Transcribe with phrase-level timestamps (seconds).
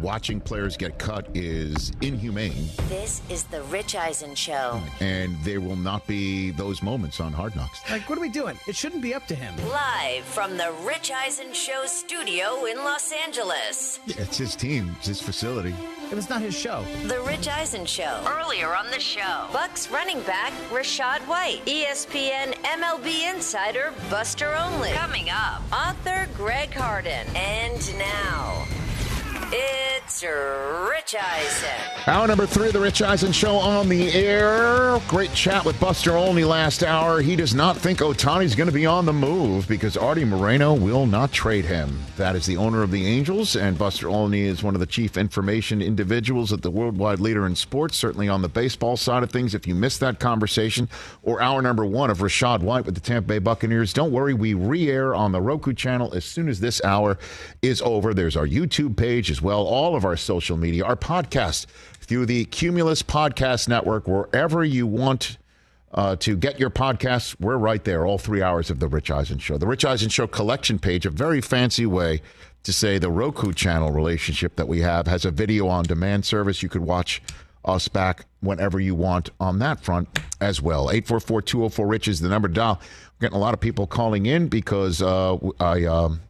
[0.00, 4.80] watching players get cut is inhumane, This is the Rich Eisen Show.
[5.00, 7.80] and there will not be those moments on Hard Knocks.
[7.90, 8.56] Like, what are we doing?
[8.68, 9.54] It shouldn't be up to him.
[9.68, 13.98] Live from the Rich Eisen Show studio in Los Angeles.
[14.06, 15.74] It's his team, it's his facility.
[16.10, 16.84] It was not his show.
[17.04, 18.22] The Rich Eisen Show.
[18.26, 24.92] Earlier on the show, Bucks running back Rashad White, ESPN MLB insider Buster Olney.
[24.92, 27.26] Coming up, author Greg Harden.
[27.36, 28.64] And now,
[29.52, 31.68] it's Rich Eisen.
[32.06, 35.00] Hour number three of the Rich Eisen Show on the air.
[35.06, 37.20] Great chat with Buster Olney last hour.
[37.20, 41.06] He does not think Ohtani's going to be on the move because Artie Moreno will
[41.06, 42.02] not trade him.
[42.16, 45.16] That is the owner of the Angels, and Buster Olney is one of the chief
[45.16, 49.54] information individuals at the worldwide leader in sports, certainly on the baseball side of things.
[49.54, 50.88] If you missed that conversation
[51.22, 54.34] or hour number one of Rashad White with the Tampa Bay Buccaneers, don't worry.
[54.34, 57.18] We re air on the Roku channel as soon as this hour
[57.62, 58.14] is over.
[58.14, 61.66] There's our YouTube page as well, all of our social media, our podcast
[62.00, 65.38] through the Cumulus Podcast Network, wherever you want
[65.92, 67.36] uh, to get your podcasts.
[67.40, 69.58] We're right there, all three hours of The Rich Eisen Show.
[69.58, 72.22] The Rich Eisen Show collection page, a very fancy way
[72.62, 76.62] to say the Roku channel relationship that we have, has a video on demand service.
[76.62, 77.22] You could watch
[77.64, 80.08] us back whenever you want on that front
[80.40, 80.90] as well.
[80.90, 82.80] 844 204 Rich is the number to dial.
[82.80, 85.84] We're getting a lot of people calling in because uh, I.
[85.84, 86.20] Um,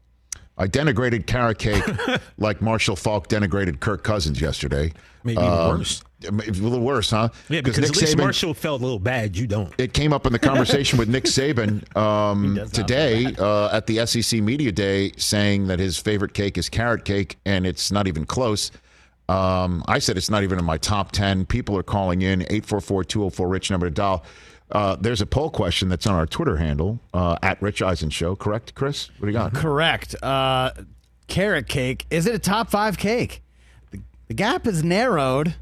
[0.58, 1.84] I denigrated carrot cake
[2.38, 4.92] like Marshall Faulk denigrated Kirk Cousins yesterday.
[5.24, 6.02] Maybe Um, worse.
[6.26, 7.28] A little worse, huh?
[7.48, 9.36] Yeah, because Nick at least Saban- Marshall felt a little bad.
[9.36, 9.72] You don't.
[9.78, 14.40] it came up in the conversation with Nick Saban um, today uh, at the SEC
[14.42, 18.72] Media Day, saying that his favorite cake is carrot cake, and it's not even close.
[19.28, 21.46] Um, I said it's not even in my top 10.
[21.46, 24.24] People are calling in 844 204 Rich, number to dial.
[24.70, 28.36] Uh, there's a poll question that's on our Twitter handle uh, at Rich Eisen Show,
[28.36, 29.08] correct, Chris?
[29.18, 29.54] What do you got?
[29.54, 30.14] Correct.
[30.22, 30.70] Uh,
[31.26, 32.06] carrot cake.
[32.10, 33.42] Is it a top five cake?
[33.90, 35.54] The, the gap is narrowed.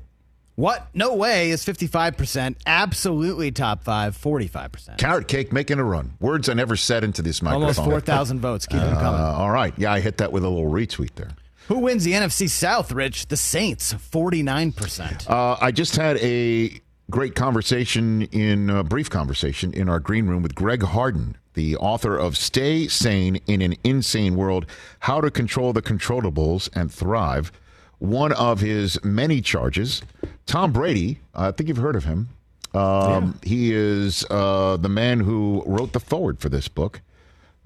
[0.56, 0.88] What?
[0.94, 2.56] No way is 55%.
[2.66, 4.96] Absolutely top five, 45%.
[4.96, 6.14] Carrot cake making a run.
[6.18, 7.62] Words I never said into this microphone.
[7.62, 8.66] Almost 4,000 votes.
[8.66, 9.20] Keep them Uh, coming.
[9.20, 9.74] all right.
[9.76, 11.28] Yeah, I hit that with a little retweet there.
[11.68, 13.26] Who wins the NFC South, Rich?
[13.26, 15.28] The Saints, 49%.
[15.28, 16.80] Uh, I just had a
[17.10, 22.16] great conversation in a brief conversation in our green room with Greg Harden, the author
[22.16, 24.66] of Stay Sane in an Insane World
[25.00, 27.52] How to Control the Controllables and Thrive.
[27.98, 30.02] One of his many charges,
[30.44, 32.28] Tom Brady, I think you've heard of him.
[32.74, 37.00] Um, He is uh, the man who wrote the forward for this book.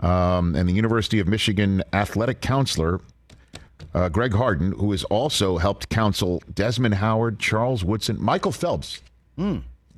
[0.00, 3.00] Um, and the University of Michigan athletic counselor
[3.92, 9.02] uh, Greg Harden, who has also helped counsel Desmond Howard, Charles Woodson, Michael Phelps.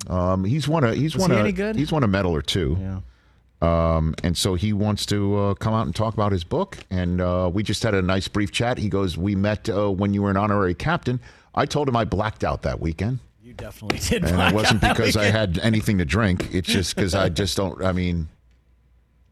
[0.09, 1.77] Um, he's won a he's Was won he a any good?
[1.77, 2.77] he's won a medal or two.
[2.81, 3.01] Yeah.
[3.61, 6.79] Um, and so he wants to uh, come out and talk about his book.
[6.91, 8.79] And uh, we just had a nice brief chat.
[8.79, 11.21] He goes, "We met uh, when you were an honorary captain."
[11.55, 14.25] I told him I blacked out that weekend, You definitely did.
[14.25, 16.53] and it wasn't because I had anything to drink.
[16.55, 17.85] It's just because I just don't.
[17.85, 18.29] I mean,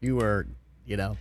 [0.01, 0.45] You were,
[0.91, 1.15] you know,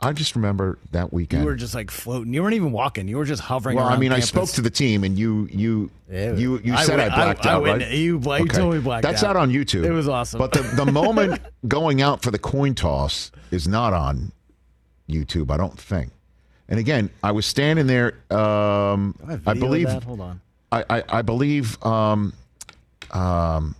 [0.00, 1.42] I just remember that weekend.
[1.42, 2.32] you were just like floating.
[2.32, 3.08] You weren't even walking.
[3.08, 5.90] You were just hovering Well, I mean, I spoke to the team, and you, you,
[6.08, 7.90] you, you said I, went- blacked I- I out, went- right?
[7.90, 9.30] you bla- told me blacked That's out.
[9.30, 9.84] out on YouTube.
[9.84, 10.38] It was awesome.
[10.38, 14.30] But the the moment going out for the coin toss is not on
[15.10, 15.50] YouTube.
[15.50, 16.12] I don't think.
[16.68, 18.14] And again, I was standing there.
[18.30, 19.88] Um, I, I believe.
[20.04, 20.40] Hold on.
[20.70, 21.82] I, I, I believe.
[21.84, 22.32] Um,
[23.10, 23.74] um,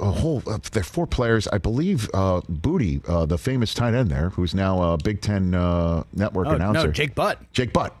[0.00, 1.46] a whole uh, there are four players.
[1.48, 5.54] I believe uh, Booty, uh, the famous tight end there, who's now a Big Ten
[5.54, 6.86] uh, network Oh, announcer.
[6.86, 7.38] no, Jake Butt.
[7.52, 7.94] Jake Butt.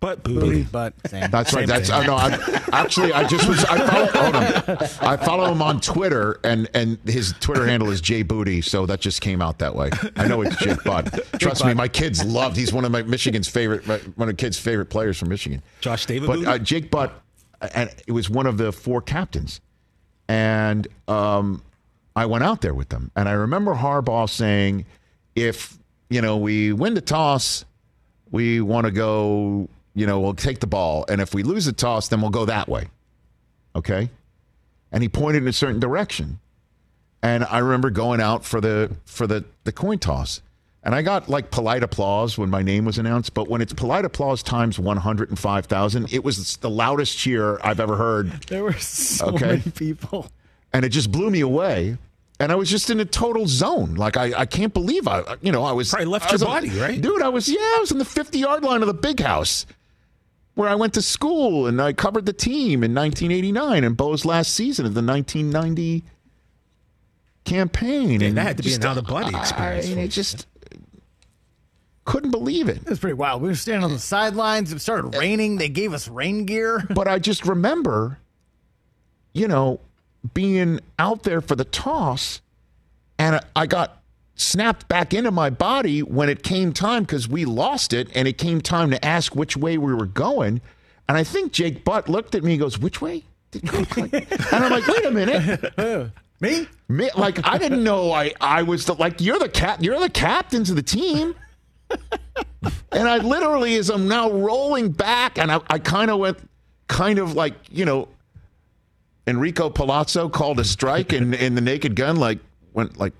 [0.00, 0.64] Butt booty.
[0.70, 1.30] but same.
[1.30, 1.66] That's right.
[1.66, 1.88] That's.
[1.88, 2.14] I know.
[2.14, 3.64] I, actually, I just was.
[3.64, 4.06] I follow.
[4.22, 4.78] Hold on.
[5.00, 8.60] I follow him on Twitter, and and his Twitter handle is Jay Booty.
[8.60, 9.88] So that just came out that way.
[10.16, 11.06] I know it's Jake Butt.
[11.40, 12.54] Trust me, my kids loved.
[12.54, 13.86] He's one of my Michigan's favorite.
[13.86, 15.62] my- One of kids' favorite players from Michigan.
[15.80, 16.46] Josh David But Booty?
[16.48, 17.18] uh, Jake Butt,
[17.74, 19.62] and it was one of the four captains,
[20.28, 21.62] and um,
[22.16, 24.86] I went out there with them, and I remember Harbaugh saying,
[25.34, 25.78] "If
[26.08, 27.64] you know we win the toss,
[28.30, 29.68] we want to go.
[29.96, 32.44] You know, we'll take the ball, and if we lose the toss, then we'll go
[32.46, 32.88] that way."
[33.76, 34.10] Okay,
[34.92, 36.40] and he pointed in a certain direction,
[37.22, 40.40] and I remember going out for the for the the coin toss.
[40.84, 44.04] And I got like polite applause when my name was announced, but when it's polite
[44.04, 48.30] applause times 105,000, it was the loudest cheer I've ever heard.
[48.48, 49.46] There were so Okay.
[49.46, 50.26] many people.
[50.74, 51.96] And it just blew me away.
[52.38, 53.94] And I was just in a total zone.
[53.94, 55.88] Like, I, I can't believe I, you know, I was.
[55.90, 57.00] Probably left I your body, right?
[57.00, 59.64] Dude, I was, yeah, I was in the 50 yard line of the big house
[60.54, 64.52] where I went to school and I covered the team in 1989 and Bo's last
[64.52, 66.04] season of the 1990
[67.44, 68.20] campaign.
[68.20, 70.46] Yeah, and that had to be just, an out-of-body experience I, for it just
[72.04, 72.78] couldn't believe it.
[72.78, 73.42] It was pretty wild.
[73.42, 74.72] We were standing on the sidelines.
[74.72, 75.18] It started eh.
[75.18, 75.56] raining.
[75.56, 76.84] They gave us rain gear.
[76.94, 78.18] but I just remember,
[79.32, 79.80] you know,
[80.32, 82.40] being out there for the toss,
[83.18, 84.02] and I got
[84.36, 88.38] snapped back into my body when it came time because we lost it, and it
[88.38, 90.60] came time to ask which way we were going.
[91.08, 94.86] And I think Jake Butt looked at me and goes, "Which way?" And I'm like,
[94.86, 96.66] "Wait a minute." Me?
[96.88, 100.10] Me, like I didn't know I I was the like you're the cap you're the
[100.10, 101.34] captains of the team.
[102.92, 106.38] And I literally as I'm now rolling back and I, I kind of went
[106.88, 108.08] kind of like, you know,
[109.26, 112.38] Enrico Palazzo called a strike and in the naked gun like
[112.72, 113.14] went like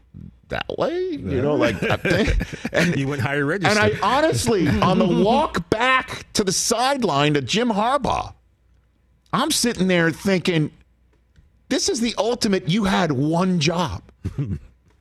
[0.49, 2.29] that way, you know, like that thing.
[2.73, 3.65] And You went higher and.
[3.67, 8.35] I honestly, on the walk back to the sideline to Jim Harbaugh,
[9.33, 10.71] I'm sitting there thinking,
[11.69, 12.69] this is the ultimate.
[12.69, 14.03] You had one job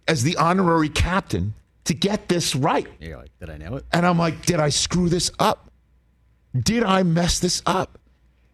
[0.08, 1.54] as the honorary captain
[1.86, 2.88] to get this right.
[3.00, 3.86] You're like, did I know it?
[3.92, 5.72] And I'm like, did I screw this up?
[6.58, 7.98] Did I mess this up?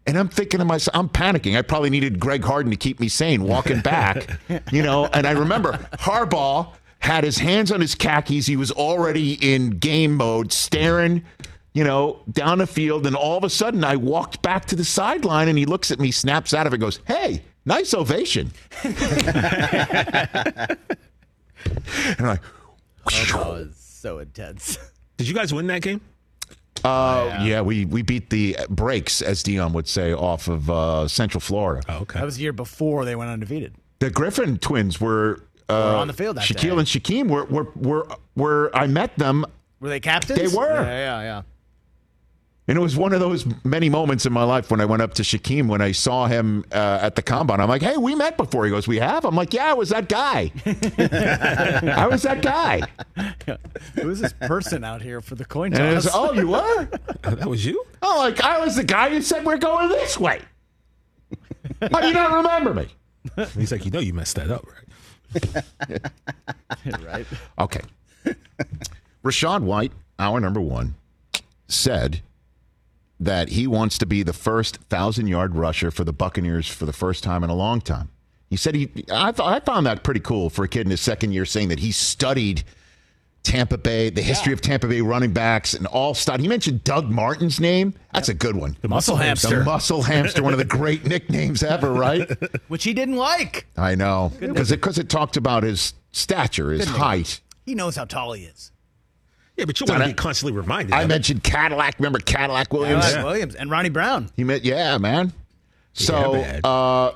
[0.06, 1.56] And I'm thinking to myself, I'm panicking.
[1.56, 4.26] I probably needed Greg Harden to keep me sane walking back,
[4.72, 5.06] you know.
[5.06, 8.46] And I remember Harbaugh had his hands on his khakis.
[8.46, 11.24] He was already in game mode, staring,
[11.74, 13.06] you know, down the field.
[13.06, 16.00] And all of a sudden, I walked back to the sideline and he looks at
[16.00, 18.50] me, snaps out of it, goes, Hey, nice ovation.
[18.82, 18.96] and
[22.18, 22.42] I'm like,
[23.06, 24.78] That was so intense.
[25.16, 26.00] Did you guys win that game?
[26.82, 27.60] Uh, yeah.
[27.60, 31.82] we we beat the breaks, as Deion would say, off of uh, Central Florida.
[31.88, 32.18] Oh, okay.
[32.18, 33.74] That was the year before they went undefeated.
[33.98, 36.78] The Griffin twins were, uh, Were on the field that Shaquill day.
[36.78, 39.44] and Shaquem were, were were were I met them,
[39.80, 40.38] Were they captains?
[40.38, 40.72] They were.
[40.72, 41.42] Yeah, yeah, yeah.
[42.70, 45.14] And it was one of those many moments in my life when I went up
[45.14, 47.58] to Shaquem when I saw him uh, at the combine.
[47.60, 49.88] I'm like, "Hey, we met before." He goes, "We have." I'm like, "Yeah, I was
[49.88, 50.52] that guy.
[50.64, 52.82] I was that guy."
[54.00, 56.06] Who's this person out here for the coin And toss?
[56.06, 56.88] it's, "Oh, you were."
[57.22, 57.84] that was you?
[58.02, 60.40] Oh, like I was the guy who said we're going this way.
[61.80, 62.86] How do you not remember me?
[63.54, 64.64] He's like, you know, you messed that up,
[65.34, 66.04] right?
[67.04, 67.26] right?
[67.58, 67.80] Okay.
[69.24, 70.94] Rashad White, our number one,
[71.68, 72.20] said
[73.20, 76.92] that he wants to be the first thousand yard rusher for the Buccaneers for the
[76.92, 78.08] first time in a long time.
[78.48, 78.90] He said he.
[79.12, 81.68] I, th- I found that pretty cool for a kid in his second year saying
[81.68, 82.64] that he studied
[83.42, 86.40] Tampa Bay, the history of Tampa Bay running backs, and all stuff.
[86.40, 87.94] He mentioned Doug Martin's name.
[88.12, 88.76] That's a good one.
[88.80, 89.60] The muscle hamster.
[89.60, 92.28] The muscle hamster, one of the great nicknames ever, right?
[92.68, 93.66] Which he didn't like.
[93.76, 97.40] I know because it, it talked about his stature, his height.
[97.64, 98.72] He knows how tall he is.
[99.60, 100.94] Yeah, but you want to be constantly reminded.
[100.94, 101.08] I of it.
[101.14, 101.96] mentioned Cadillac.
[101.98, 103.04] Remember Cadillac Williams?
[103.04, 104.30] Alex Williams and Ronnie Brown.
[104.36, 105.32] He meant, yeah, man.
[105.92, 106.64] So bad.
[106.66, 107.12] uh,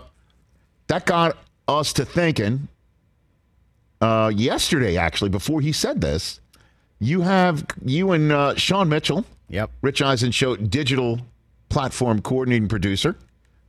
[0.88, 1.36] that got
[1.66, 2.68] us to thinking.
[4.00, 6.40] Uh, yesterday, actually, before he said this,
[7.00, 9.70] you have you and uh, Sean Mitchell, Yep.
[9.82, 11.20] Rich Eisen Show digital
[11.68, 13.16] platform coordinating producer.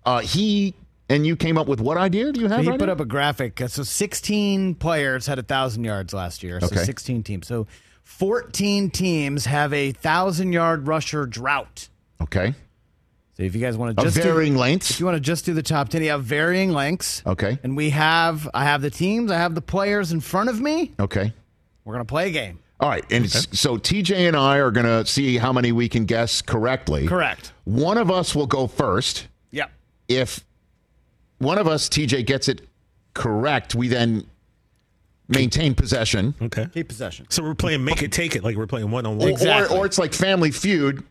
[0.06, 0.74] Uh, he
[1.10, 2.32] and you came up with what idea?
[2.32, 2.62] Do you have?
[2.64, 2.94] He right put now?
[2.94, 3.62] up a graphic.
[3.62, 6.60] Uh, So 16 players had a thousand yards last year.
[6.60, 6.84] So Okay.
[6.84, 7.48] 16 teams.
[7.48, 7.68] So
[8.06, 11.90] 14 teams have a thousand yard rusher drought.
[12.22, 12.54] Okay,
[13.36, 14.90] So if you guys want to of just varying do, lengths.
[14.92, 17.22] if you want to just do the top 10, you have varying lengths.
[17.26, 20.62] Okay, And we have I have the teams, I have the players in front of
[20.62, 20.94] me.
[21.00, 21.34] okay.
[21.84, 22.60] We're gonna play a game.
[22.80, 25.88] All right, and s- so TJ and I are going to see how many we
[25.88, 27.08] can guess correctly.
[27.08, 27.54] Correct.
[27.64, 29.28] One of us will go first.
[29.52, 29.72] Yep.
[30.10, 30.44] If
[31.38, 32.68] one of us, TJ, gets it
[33.14, 34.26] correct, we then
[35.28, 36.36] maintain possession.
[36.42, 36.68] Okay.
[36.74, 37.26] Keep possession.
[37.30, 39.30] So we're playing make it, take it, like we're playing one on one.
[39.30, 39.76] Exactly.
[39.76, 41.04] or, or it's like Family Feud.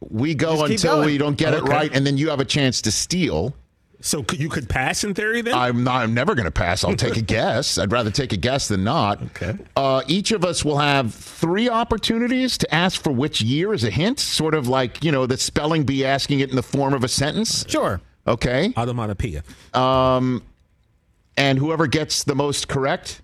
[0.00, 1.06] we go Just keep until going.
[1.06, 1.70] we don't get it Okay.
[1.72, 3.54] right, and then you have a chance to steal.
[4.02, 5.52] So could, you could pass in theory then?
[5.52, 6.02] I'm not.
[6.02, 6.84] I'm never going to pass.
[6.84, 7.76] I'll take a guess.
[7.76, 9.20] I'd rather take a guess than not.
[9.22, 9.54] Okay.
[9.76, 13.90] Uh, each of us will have three opportunities to ask for which year as a
[13.90, 17.04] hint, sort of like you know the spelling bee asking it in the form of
[17.04, 17.66] a sentence.
[17.68, 18.00] Sure.
[18.26, 18.70] Okay.
[18.70, 19.42] Automatopoeia.
[19.76, 20.42] Um,
[21.36, 23.20] and whoever gets the most correct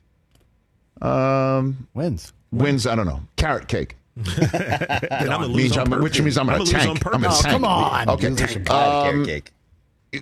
[1.07, 2.33] um, Wins.
[2.53, 2.87] wins.
[2.87, 3.21] I don't know.
[3.37, 3.97] Carrot cake.
[4.17, 7.07] Then I'm gonna lose Means I'm- which means I'm gonna gonna lose tank.
[7.07, 7.25] on I'm.
[7.31, 8.09] Oh, come on.
[8.09, 8.35] Okay.
[8.35, 9.51] Carrot Um, cake.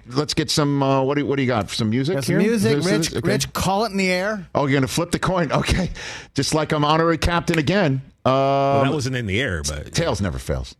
[0.09, 0.83] let's get some.
[0.83, 1.71] Uh, what do you, What do you got?
[1.71, 2.23] Some music.
[2.25, 2.76] Some music.
[2.83, 3.29] This- Rich, okay.
[3.33, 4.49] Rich, call it in the air.
[4.55, 5.53] Oh, you're gonna flip the coin.
[5.61, 5.91] Okay.
[6.35, 8.03] Just like I'm honorary captain again.
[8.25, 10.75] Um, Well, that wasn't in the air, but tails never fails.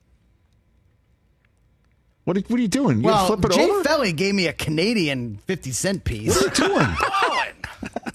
[2.25, 2.99] What are, what are you doing?
[2.99, 3.85] You well, flip it Jay over?
[3.85, 6.35] Felly gave me a Canadian 50 cent piece.
[6.35, 6.97] What are you doing?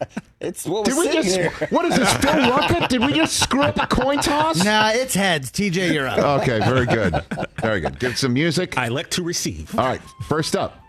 [0.41, 1.35] It's what Did we just?
[1.35, 1.51] here.
[1.69, 2.87] What is this, Phil Luckett?
[2.87, 4.63] Did we just screw up a coin toss?
[4.63, 5.51] nah, it's heads.
[5.51, 6.41] TJ, you're up.
[6.41, 7.13] Okay, very good.
[7.59, 7.99] Very good.
[7.99, 8.77] Give some music.
[8.77, 9.77] I like to receive.
[9.77, 10.81] All right, first up.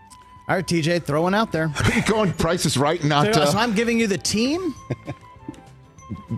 [0.47, 1.69] All right, TJ, throw one out there.
[1.83, 3.03] Are you going Price is Right?
[3.03, 4.73] Not so uh, I'm giving you the team.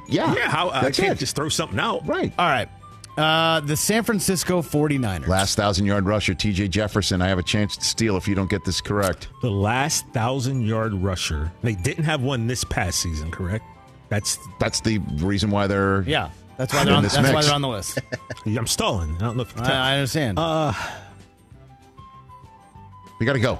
[0.07, 0.33] yeah.
[0.33, 1.19] Yeah, how I can't it.
[1.19, 2.07] just throw something out.
[2.07, 2.33] right.
[2.39, 2.67] All right.
[3.17, 5.27] Uh, the San Francisco 49ers.
[5.27, 6.67] Last thousand yard rusher, T.J.
[6.69, 7.21] Jefferson.
[7.21, 9.27] I have a chance to steal if you don't get this correct.
[9.41, 11.51] The last thousand yard rusher.
[11.61, 13.65] They didn't have one this past season, correct?
[14.09, 16.01] That's That's the reason why they're.
[16.03, 17.99] Yeah, that's why they're on, this that's why they're on the list.
[18.45, 19.15] I'm stalling.
[19.17, 19.61] I don't know if you.
[19.61, 20.37] I, I understand.
[23.19, 23.59] We got to go.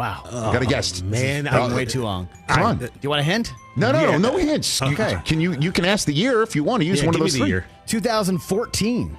[0.00, 0.22] Wow.
[0.24, 1.02] We got to guess.
[1.02, 2.28] man, Uh, Taking way too long.
[2.48, 2.78] Come on.
[2.78, 3.52] Do you want a hint?
[3.76, 4.16] No, no, Yeah.
[4.18, 4.80] no hints.
[4.80, 5.16] You- Okay.
[5.24, 5.56] Can you?
[5.60, 7.30] You can ask the year if you want to use Yeah, one of give me
[7.30, 7.48] those the three.
[7.48, 7.66] year.
[7.86, 9.16] 2014.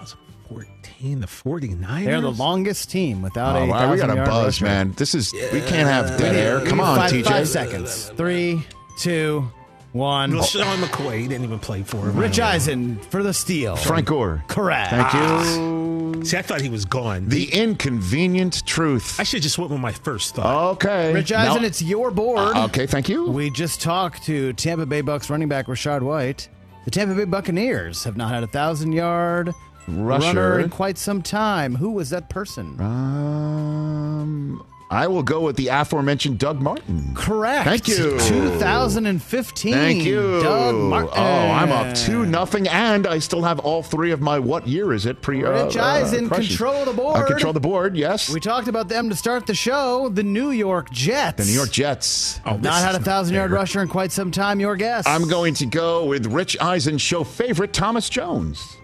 [0.00, 2.04] 2014, the 49ers.
[2.04, 4.64] They're the longest team without Oh, a wow, we got a buzz, rusher.
[4.64, 4.94] man.
[4.96, 6.60] This is we can't have dead air.
[6.64, 7.24] Come on, five, TJ.
[7.24, 8.12] Five seconds.
[8.16, 8.62] Three,
[8.98, 9.48] two,
[9.92, 10.32] one.
[10.32, 12.16] LeSean McCoy he didn't even play for him.
[12.16, 13.76] Rich Eisen for the steal.
[13.76, 14.44] Frank Gore.
[14.48, 14.90] Correct.
[14.90, 16.24] Thank you.
[16.24, 17.28] See, I thought he was gone.
[17.28, 19.18] The inconvenient truth.
[19.20, 20.72] I should just went with my first thought.
[20.74, 21.12] Okay.
[21.14, 22.56] Rich Eisen, Now- it's your board.
[22.56, 23.26] Okay, thank you.
[23.30, 26.48] We just talked to Tampa Bay Bucks running back Rashad White.
[26.84, 29.52] The Tampa Bay Buccaneers have not had a thousand yard
[29.88, 30.26] Rusher.
[30.26, 31.74] runner in quite some time.
[31.76, 32.80] Who was that person?
[32.80, 37.12] Um, I will go with the aforementioned Doug Martin.
[37.14, 37.64] Correct.
[37.64, 38.16] Thank you.
[38.20, 39.72] 2015.
[39.72, 40.40] Thank you.
[40.42, 41.10] Doug Martin.
[41.12, 44.38] Oh, I'm up two nothing, and I still have all three of my.
[44.38, 45.22] What year is it?
[45.22, 45.44] Pre.
[45.44, 46.56] uh, Rich uh, Eisen, questions.
[46.56, 47.26] control the I board.
[47.26, 47.96] control the board.
[47.96, 48.32] Yes.
[48.32, 50.08] We talked about them to start the show.
[50.08, 51.44] The New York Jets.
[51.44, 52.40] the New York Jets.
[52.46, 54.60] Oh, this Not had a is thousand yard rusher in quite some time.
[54.60, 55.04] Your guess.
[55.06, 58.76] I'm going to go with Rich Eisen show favorite Thomas Jones.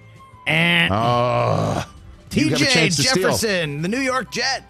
[0.48, 2.01] And Uh, you have a
[2.32, 3.02] TJ chance to.
[3.02, 4.64] Jefferson, the New York Jets.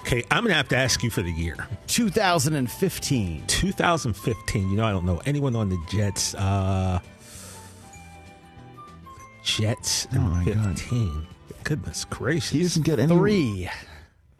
[0.00, 1.56] Okay, I'm gonna have to ask you for the year.
[1.86, 3.44] 2015.
[3.46, 4.70] 2015.
[4.70, 6.34] You know, I don't know anyone on the Jets.
[6.34, 7.00] Uh,
[9.44, 10.80] Jets in Oh, my God.
[11.64, 12.50] Goodness gracious.
[12.50, 13.14] He doesn't get any.
[13.14, 13.70] Three,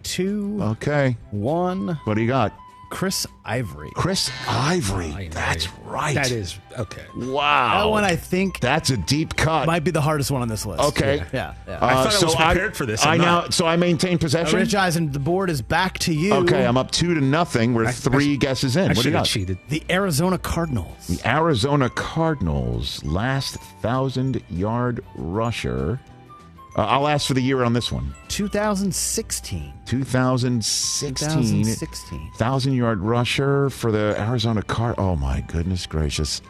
[0.03, 1.17] two, Okay.
[1.31, 1.99] one.
[2.05, 2.53] What do you got?
[2.93, 3.91] Chris Ivory.
[3.95, 5.13] Chris Ivory.
[5.13, 5.29] I.
[5.29, 6.15] That's right.
[6.15, 7.03] That is okay.
[7.17, 7.85] Wow.
[7.85, 9.67] That one I think That's a deep cut.
[9.67, 10.83] might be the hardest one on this list.
[10.83, 11.25] Okay.
[11.33, 11.55] Yeah.
[11.67, 11.79] yeah.
[11.79, 13.05] Uh, I thought I was prepared for this.
[13.05, 14.59] I I'm now, so I maintain Uh, possession.
[14.59, 16.35] Rich Eisen, the board is back to you.
[16.35, 17.73] okay, I'm up two to nothing.
[17.75, 18.85] We're I- three I- guesses in.
[18.85, 19.27] I what do you should have got?
[19.27, 19.59] cheated.
[19.71, 21.07] The Arizona Cardinals.
[21.09, 25.99] The Arizona Cardinals last thousand yard rusher.
[26.77, 28.15] Uh, I'll ask for the year on this one.
[28.29, 29.73] 2016.
[29.85, 31.15] 2016.
[31.15, 32.31] 2016.
[32.37, 34.95] Thousand yard rusher for the Arizona Card.
[34.99, 36.41] Oh my goodness gracious.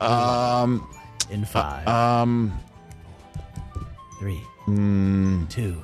[0.00, 0.88] Um.
[1.30, 2.58] In five, Um.
[4.18, 5.76] three, mm, two,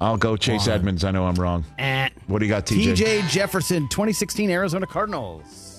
[0.00, 0.76] I'll go Chase One.
[0.76, 1.02] Edmonds.
[1.04, 1.64] I know I'm wrong.
[1.78, 2.92] and What do you got, TJ?
[2.94, 5.75] TJ Jefferson, 2016 Arizona Cardinals.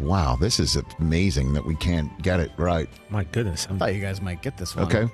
[0.00, 2.88] Wow, this is amazing that we can't get it right.
[3.10, 3.66] My goodness.
[3.68, 4.86] I'm, Thought you guys might get this one.
[4.86, 5.12] Okay.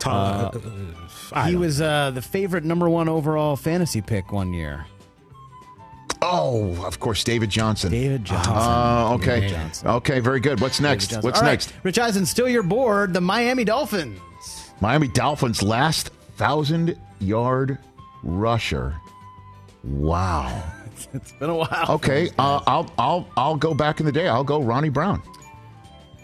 [0.00, 4.86] Tom, uh, uh, He was uh, the favorite number one overall fantasy pick one year.
[6.20, 7.92] Oh, of course, David Johnson.
[7.92, 8.52] David Johnson.
[8.54, 9.40] Uh, okay.
[9.40, 9.88] David Johnson.
[9.88, 10.60] Okay, very good.
[10.60, 11.12] What's next?
[11.22, 11.72] What's All right, next?
[11.84, 13.14] Rich Eisen, still your board.
[13.14, 14.18] The Miami Dolphins.
[14.80, 17.78] Miami Dolphins last thousand yard
[18.22, 18.94] rusher.
[19.84, 20.62] Wow.
[21.14, 21.86] It's been a while.
[21.90, 24.28] Okay, uh, I'll I'll I'll go back in the day.
[24.28, 25.22] I'll go Ronnie Brown.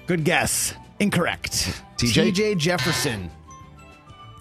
[0.07, 0.75] Good guess.
[1.01, 1.53] Incorrect.
[1.99, 2.33] TJ?
[2.33, 3.31] TJ Jefferson.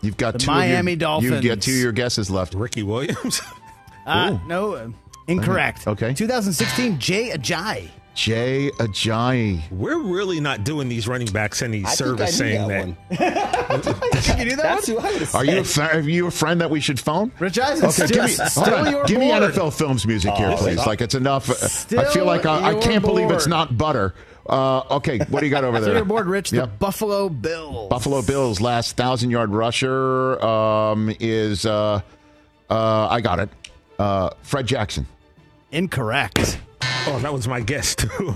[0.01, 2.53] You've got The two of your- Miami You've got two of your guesses left.
[2.53, 3.41] Ricky Williams.
[4.05, 4.89] Uh, no, uh,
[5.29, 5.87] incorrect.
[5.87, 6.13] Okay.
[6.13, 7.87] 2016 Jay Ajayi.
[8.13, 9.61] Jay Ajayi.
[9.71, 13.09] We're really not doing these running backs any I service saying that.
[13.09, 16.31] that you knew that That's who I was Are you a, fa- are you a
[16.31, 17.31] friend that we should phone?
[17.39, 18.91] Rich Eisen, Okay, still, give me, still hold on.
[18.91, 19.29] your give me.
[19.31, 20.77] NFL Films music here, please.
[20.85, 21.49] Like it's enough.
[21.93, 24.13] I feel like I, I can't believe it's not butter.
[24.45, 25.95] Uh, okay, what do you got over Still there?
[25.95, 26.49] your board, Rich.
[26.51, 27.89] The Buffalo Bills.
[27.89, 32.01] Buffalo Bills last thousand yard rusher um, is uh,
[32.69, 33.49] uh, I got it.
[33.97, 35.07] Uh, Fred Jackson.
[35.71, 36.59] Incorrect.
[37.05, 38.09] Oh, that was my guess too.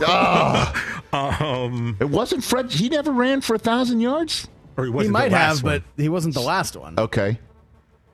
[1.14, 2.72] um, It wasn't Fred.
[2.72, 4.48] He never ran for a thousand yards.
[4.76, 5.84] or he He wasn't might the have, one.
[5.96, 6.98] but he wasn't the last one.
[7.00, 7.40] Okay.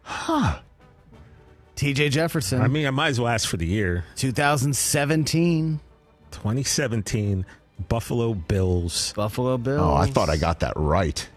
[0.03, 0.59] Huh.
[1.75, 2.09] T.J.
[2.09, 5.79] Jefferson, I mean, I might as well ask for the year 2017
[6.31, 7.45] 2017
[7.89, 9.11] Buffalo Bills.
[9.13, 9.81] Buffalo Bills.
[9.81, 11.27] Oh, I thought I got that right.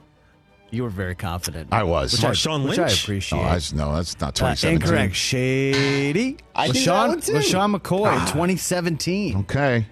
[0.71, 1.69] You were very confident.
[1.73, 2.13] I was.
[2.13, 3.03] Which I, Marshawn which I Lynch?
[3.05, 3.39] appreciate.
[3.39, 4.83] Oh, that's, no, that's not Uh, 2017.
[4.83, 5.15] incorrect.
[5.15, 6.37] Shady.
[6.55, 7.33] I knew that LeSean, one too.
[7.33, 9.37] LeSean McCoy, 2017.
[9.39, 9.87] Okay.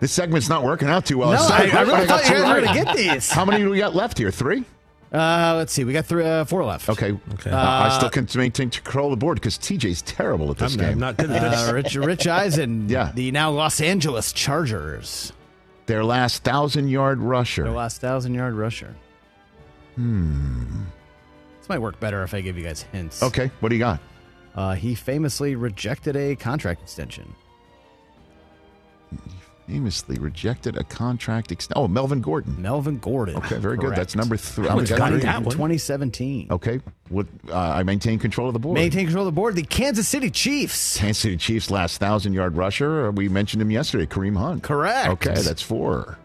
[0.00, 1.32] This segment's not working out too well.
[1.32, 3.30] No, I, I really got thought you were going to get these.
[3.30, 4.30] How many do we got left here?
[4.30, 4.64] Three?
[5.12, 5.84] Uh, let's see.
[5.84, 6.88] We got three, uh, four left.
[6.88, 7.12] Okay.
[7.34, 7.50] Okay.
[7.50, 10.78] Uh, I still can maintain control of the board because TJ's terrible at this I'm,
[10.80, 10.88] game.
[10.92, 11.68] I'm not good at this.
[11.68, 13.12] Uh, Rich, Rich Eisen, Yeah.
[13.14, 15.32] the now Los Angeles Chargers,
[15.86, 17.64] Their last thousand yard rusher.
[17.64, 18.94] their last thousand yard rusher.
[20.00, 20.84] Hmm.
[21.58, 23.22] This might work better if I give you guys hints.
[23.22, 23.50] Okay.
[23.60, 24.00] What do you got?
[24.54, 27.34] Uh, he famously rejected a contract extension.
[29.66, 31.52] Famously rejected a contract.
[31.52, 32.60] Ex- oh, Melvin Gordon.
[32.60, 33.36] Melvin Gordon.
[33.36, 33.94] Okay, very good.
[33.94, 34.66] That's number three.
[34.66, 35.52] That one's got that one.
[35.52, 36.48] 2017.
[36.50, 36.80] Okay.
[37.10, 37.26] What?
[37.48, 38.74] Uh, I maintain control of the board.
[38.74, 39.54] Maintain control of the board.
[39.54, 40.96] The Kansas City Chiefs.
[40.96, 43.10] Kansas City Chiefs last thousand yard rusher.
[43.12, 44.62] We mentioned him yesterday, Kareem Hunt.
[44.64, 45.08] Correct.
[45.10, 46.18] Okay, that's four.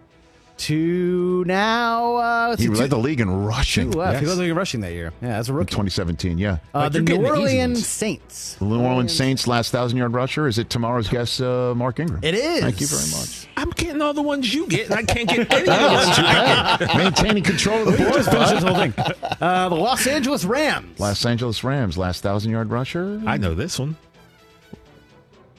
[0.58, 3.92] To now, uh, He see, led two, the league in rushing.
[3.92, 4.20] two left.
[4.20, 4.38] He Yes.
[4.38, 5.12] was like rushing that year.
[5.22, 5.72] Yeah, that's a in rookie.
[5.72, 6.38] 2017.
[6.38, 6.60] Yeah.
[6.74, 7.88] Uh, Like, the you're New getting the easy Orleans ones.
[7.88, 8.56] Saints.
[8.60, 10.48] The New Orleans Saints last thousand yard rusher.
[10.48, 12.22] Is it tomorrow's guest, uh, Mark Ingram?
[12.24, 12.62] It is.
[12.62, 13.48] Thank you very much.
[13.58, 16.18] I'm getting all the ones you get, and I can't get any of the ones
[16.18, 16.98] you get.
[16.98, 18.14] Maintaining control of the board.
[18.14, 18.94] Just finish this whole thing.
[19.42, 20.98] Uh, the Los Angeles Rams.
[21.02, 23.22] Los Angeles Rams last thousand yard rusher.
[23.26, 23.98] I know this one.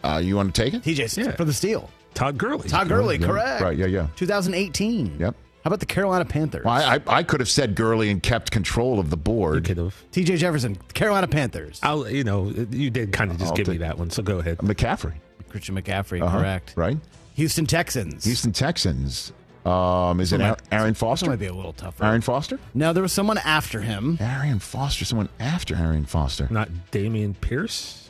[0.03, 0.83] Uh, you want to take it?
[0.83, 1.33] TJ Yeah.
[1.37, 1.91] for the steal.
[2.17, 2.69] Todd Gurley.
[2.69, 3.63] Todd Gurley, Yeah, correct.
[3.63, 3.77] Right.
[3.79, 3.87] Yeah.
[3.87, 4.07] Yeah.
[4.17, 5.19] 2018.
[5.21, 5.37] Yep.
[5.63, 6.65] How about the Carolina Panthers?
[6.65, 9.65] Well, I, I I could have said Gurley and kept control of the You board.
[9.65, 9.95] could have.
[10.13, 11.79] TJ Jefferson, Carolina Panthers.
[11.83, 14.39] I'll, you know, you did kind of just I'll give me that one, so go
[14.39, 14.59] ahead.
[14.59, 15.15] McCaffrey.
[15.49, 16.39] Christian McCaffrey, Uh-huh.
[16.39, 16.73] correct.
[16.77, 16.99] Right.
[17.35, 18.25] Houston Texans.
[18.25, 19.33] Houston Texans.
[19.65, 21.27] Um, is it Might- Arian- Arian This Foster?
[21.31, 22.05] might be a little tougher.
[22.05, 22.61] Arian Foster?
[22.73, 24.17] No, there was someone after him.
[24.21, 25.05] Arian Foster.
[25.05, 26.47] Someone after Arian Foster.
[26.51, 28.09] Not Dameon Pierce.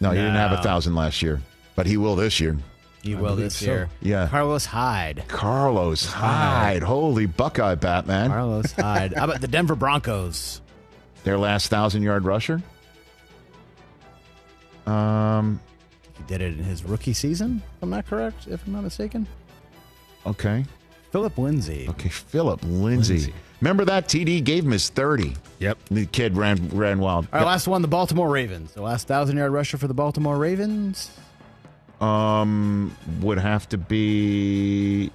[0.00, 1.40] No, he didn't have a thousand last year,
[1.74, 2.56] but he will this year.
[3.06, 3.66] You I will this so.
[3.66, 3.88] year.
[4.02, 4.28] Yeah.
[4.28, 5.24] Carlos Hyde.
[5.28, 6.82] Carlos Hyde.
[6.82, 8.30] Holy Buckeye Batman.
[8.30, 9.14] Carlos Hyde.
[9.14, 10.60] How about the Denver Broncos?
[11.24, 12.62] Their last thousand yard rusher.
[14.86, 15.60] Um.
[16.16, 19.26] He did it in his rookie season, if I'm not correct, if I'm not mistaken.
[20.24, 20.64] Okay.
[21.10, 21.86] Phillip Lindsay.
[21.90, 22.08] Okay.
[22.08, 23.14] Phillip Lindsay.
[23.14, 23.34] Lindsay.
[23.60, 25.34] Remember that TD gave him his thirty.
[25.60, 25.78] Yep.
[25.90, 27.26] The kid ran ran wild.
[27.32, 28.72] All right, last one, the Baltimore Ravens.
[28.72, 31.10] The last thousand yard rusher for the Baltimore Ravens.
[32.00, 35.10] Um, would have to be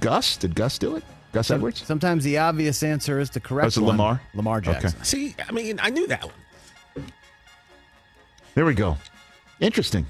[0.00, 0.36] Gus.
[0.36, 1.04] Did Gus do it?
[1.32, 1.82] Gus Edwards.
[1.86, 3.96] Sometimes the obvious answer is the correct Was it one.
[3.96, 4.20] Lamar?
[4.34, 4.72] Lamar Okay.
[4.72, 5.02] Jackson.
[5.04, 7.06] See, I mean, I knew that one.
[8.54, 8.98] There we go.
[9.60, 10.04] Interesting.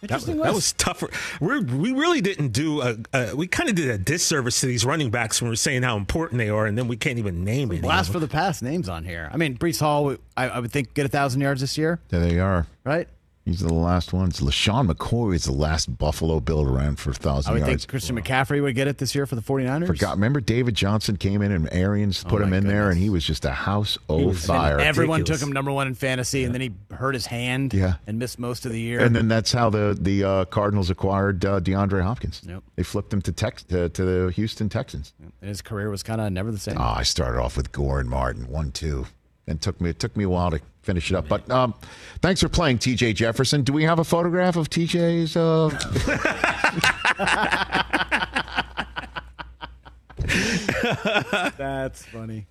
[0.00, 1.08] That, Interesting that was tougher.
[1.40, 3.34] We're, we really didn't do a, a.
[3.36, 5.96] We kind of did a disservice to these running backs when we are saying how
[5.96, 7.80] important they are, and then we can't even name it.
[7.82, 9.30] Blast for the past names on here.
[9.32, 12.20] I mean, Breece Hall, I, I would think get a thousand yards this year, There
[12.20, 12.66] they are.
[12.84, 13.08] right?
[13.46, 14.40] These are the last ones.
[14.40, 17.82] LeSean McCoy is the last Buffalo Bill to run for a I thousand would yards.
[17.84, 19.86] think Christian McCaffrey would get it this year for the 49ers.
[19.86, 20.14] Forgot.
[20.14, 23.22] Remember David Johnson came in and Arians put Oh, him in there, and he was
[23.22, 24.78] just a house o' was- and fire.
[24.80, 25.40] Everyone ridiculous.
[25.40, 27.96] took him number one in fantasy, and then he hurt his hand Yeah.
[28.06, 29.00] and missed most of the year.
[29.00, 32.40] and then that's how the the uh, Cardinals acquired uh, DeAndre Hopkins.
[32.48, 32.62] Yep.
[32.76, 35.12] They flipped him to Tex to, to the Houston Texans.
[35.20, 36.78] And his career was kind of never the same.
[36.78, 39.04] Oh, I started off with Gore and Martin, one two,
[39.46, 41.28] and took me it took me a while to finish it up.
[41.28, 41.74] But um,
[42.20, 43.14] thanks for playing, T.J.
[43.14, 43.62] Jefferson.
[43.62, 45.36] Do we have a photograph of T.J.'s?
[45.36, 45.70] Uh...
[51.56, 52.46] That's funny.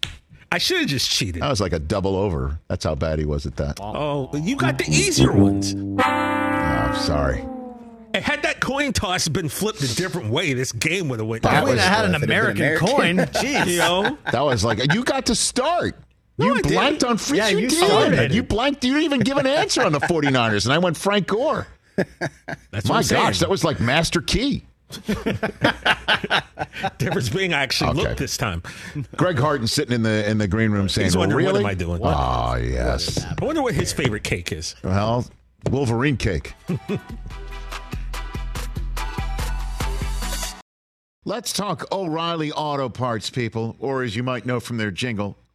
[0.51, 1.41] I should have just cheated.
[1.41, 2.59] That was like a double over.
[2.67, 3.79] That's how bad he was at that.
[3.81, 5.73] Oh, you got the easier ones.
[5.75, 7.41] Oh, I'm sorry.
[8.13, 11.41] And had that coin toss been flipped a different way, this game would have went.
[11.41, 11.65] That I down.
[11.69, 12.87] mean, I had an that could've been American, American.
[12.87, 13.17] coin.
[13.43, 13.65] Jeez.
[13.65, 15.95] You know, That was like you got to start.
[16.37, 16.71] You I didn't.
[16.71, 17.37] blanked on free.
[17.37, 17.77] Yeah, you, you did.
[17.77, 18.33] started.
[18.33, 18.83] You blanked.
[18.83, 21.67] You didn't even give an answer on the 49ers, and I went Frank Gore.
[21.95, 23.23] that's My what I'm saying.
[23.23, 24.63] gosh, that was like Master Key.
[26.99, 28.01] difference being I actually Okay.
[28.01, 28.61] looked this time.
[29.15, 31.51] Greg Harden sitting in the in the green room saying, He's well, "Really?
[31.51, 31.99] what am I doing?
[32.03, 33.23] Oh yes.
[33.25, 34.75] I wonder what his favorite cake is.
[34.83, 35.25] Well,
[35.71, 36.53] Wolverine cake.
[41.25, 45.37] Let's talk O'Reilly Auto Parts, people, or as you might know from their jingle,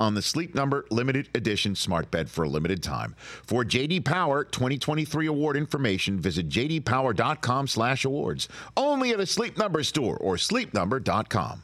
[0.00, 3.14] on the Sleep Number limited edition smart bed for a limited time.
[3.44, 8.48] For JD Power 2023 award information, visit jdpower.com/awards.
[8.76, 11.62] Only at a Sleep Number store or sleepnumber.com.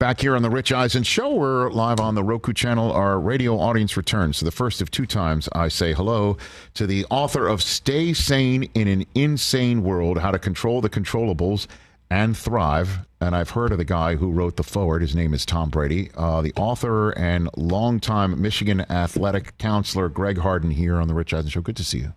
[0.00, 2.92] Back here on the Rich Eisen Show, we're live on the Roku channel.
[2.92, 4.36] Our radio audience returns.
[4.36, 6.36] So the first of two times I say hello
[6.74, 11.66] to the author of Stay Sane in an Insane World How to Control the Controllables
[12.10, 13.00] and Thrive.
[13.20, 15.02] And I've heard of the guy who wrote the forward.
[15.02, 20.70] His name is Tom Brady, uh, the author and longtime Michigan athletic counselor, Greg Harden,
[20.70, 21.60] here on the Rich Eisen Show.
[21.60, 22.14] Good to see you.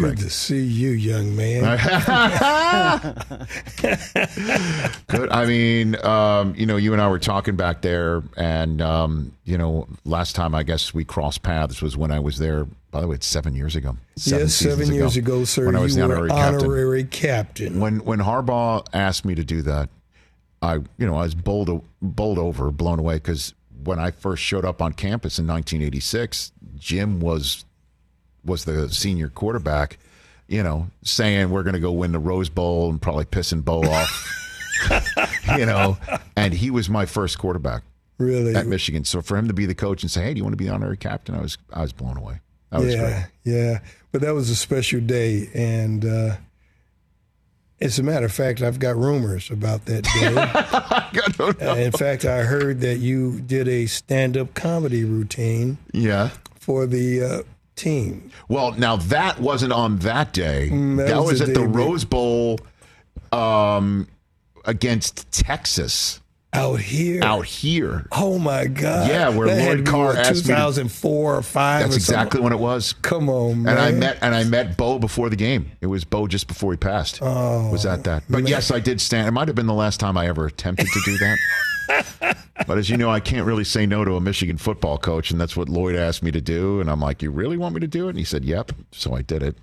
[0.00, 1.62] Good to see you, young man.
[5.08, 5.30] Good.
[5.30, 9.58] I mean, um, you know, you and I were talking back there, and um, you
[9.58, 12.66] know, last time I guess we crossed paths was when I was there.
[12.90, 13.96] By the way, it's seven years ago.
[14.16, 15.66] Seven yes, seven years ago, ago sir.
[15.66, 17.66] When I was you the honorary, honorary captain.
[17.66, 17.80] captain.
[17.80, 19.90] When when Harbaugh asked me to do that,
[20.62, 24.64] I you know I was bowled bowled over, blown away because when I first showed
[24.64, 27.64] up on campus in 1986, Jim was
[28.44, 29.98] was the senior quarterback,
[30.48, 33.82] you know, saying we're going to go win the Rose Bowl and probably pissing Bo
[33.82, 34.28] off,
[35.58, 35.96] you know,
[36.36, 37.82] and he was my first quarterback.
[38.18, 38.54] Really?
[38.54, 39.04] At Michigan.
[39.04, 40.66] So for him to be the coach and say, "Hey, do you want to be
[40.66, 42.40] the honorary captain?" I was I was blown away.
[42.70, 43.54] That was yeah, great.
[43.54, 43.78] yeah.
[44.12, 46.36] But that was a special day, and uh,
[47.80, 51.66] as a matter of fact, I've got rumors about that day.
[51.66, 55.78] uh, in fact, I heard that you did a stand-up comedy routine.
[55.92, 56.30] Yeah.
[56.58, 57.42] For the uh,
[57.80, 58.30] team.
[58.48, 60.68] Well, now that wasn't on that day.
[60.70, 62.60] Mm, that, that, was, was, the at the Rose Bowl
[63.32, 64.06] um,
[64.64, 66.20] against Texas.
[66.52, 67.22] Out here.
[67.22, 68.06] Out here.
[68.10, 69.08] Oh my God.
[69.08, 70.54] Yeah, where that Lloyd Carr asked me.
[70.54, 71.82] 2004 or five.
[71.82, 72.92] That's or exactly when it was.
[72.94, 73.76] Come on, man.
[73.76, 75.70] And I met and I met Bo before the game.
[75.80, 77.20] It was Bo just before he passed.
[77.22, 78.24] Oh, was that that?
[78.28, 78.46] But man.
[78.48, 79.28] yes, I did stand.
[79.28, 82.36] It might have been the last time I ever attempted to do that.
[82.66, 85.40] but as you know, I can't really say no to a Michigan football coach, and
[85.40, 86.80] that's what Lloyd asked me to do.
[86.80, 89.14] And I'm like, "You really want me to do it?" And he said, "Yep." So
[89.14, 89.56] I did it.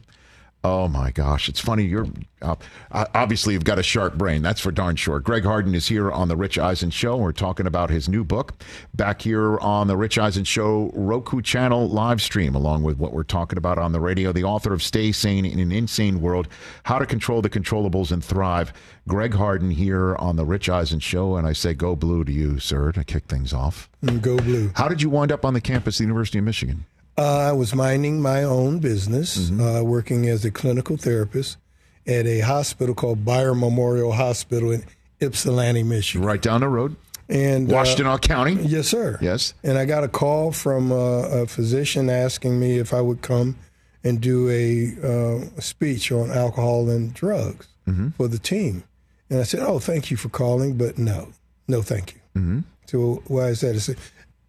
[0.69, 1.85] Oh my gosh, it's funny.
[1.85, 2.07] You're
[2.41, 2.55] uh,
[2.91, 4.41] obviously you've got a sharp brain.
[4.41, 5.21] That's for darn sure.
[5.21, 7.15] Greg Harden is here on the Rich Eisen Show.
[7.15, 8.53] We're talking about his new book
[8.93, 13.23] back here on the Rich Eisen Show Roku channel live stream, along with what we're
[13.23, 14.33] talking about on the radio.
[14.33, 16.49] The author of Stay Sane in an Insane World:
[16.83, 18.73] How to Control the Controllables and Thrive.
[19.07, 22.59] Greg Harden here on the Rich Eisen Show, and I say go blue to you,
[22.59, 23.89] sir, to kick things off.
[24.19, 24.73] Go blue.
[24.75, 26.85] How did you wind up on the campus of the University of Michigan?
[27.17, 29.61] Uh, I was minding my own business, mm-hmm.
[29.61, 31.57] uh, working as a clinical therapist
[32.05, 34.83] at a hospital called Beyer Memorial Hospital in
[35.19, 36.25] Ypsilanti, Michigan.
[36.25, 36.95] Right down the road.
[37.27, 38.53] And Washtenaw uh, County.
[38.53, 39.17] Yes, sir.
[39.19, 39.53] Yes.
[39.63, 43.57] And I got a call from uh, a physician asking me if I would come
[44.03, 48.09] and do a, uh, speech on alcohol and drugs mm-hmm.
[48.11, 48.83] for the team.
[49.29, 51.33] And I said, "Oh, thank you for calling, but no,
[51.67, 52.59] no, thank you." Mm-hmm.
[52.85, 53.97] So why is that?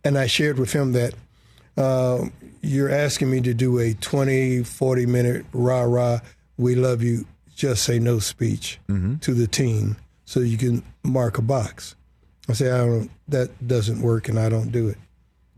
[0.04, 1.14] And I shared with him that
[1.76, 2.26] uh,
[2.62, 6.20] you're asking me to do a 20, 40 minute rah rah
[6.56, 8.78] "We love you." Just say no speech
[9.20, 11.96] to the team so you can mark a box.
[12.48, 13.10] I say, I don't.
[13.26, 14.96] That doesn't work, and I don't do it.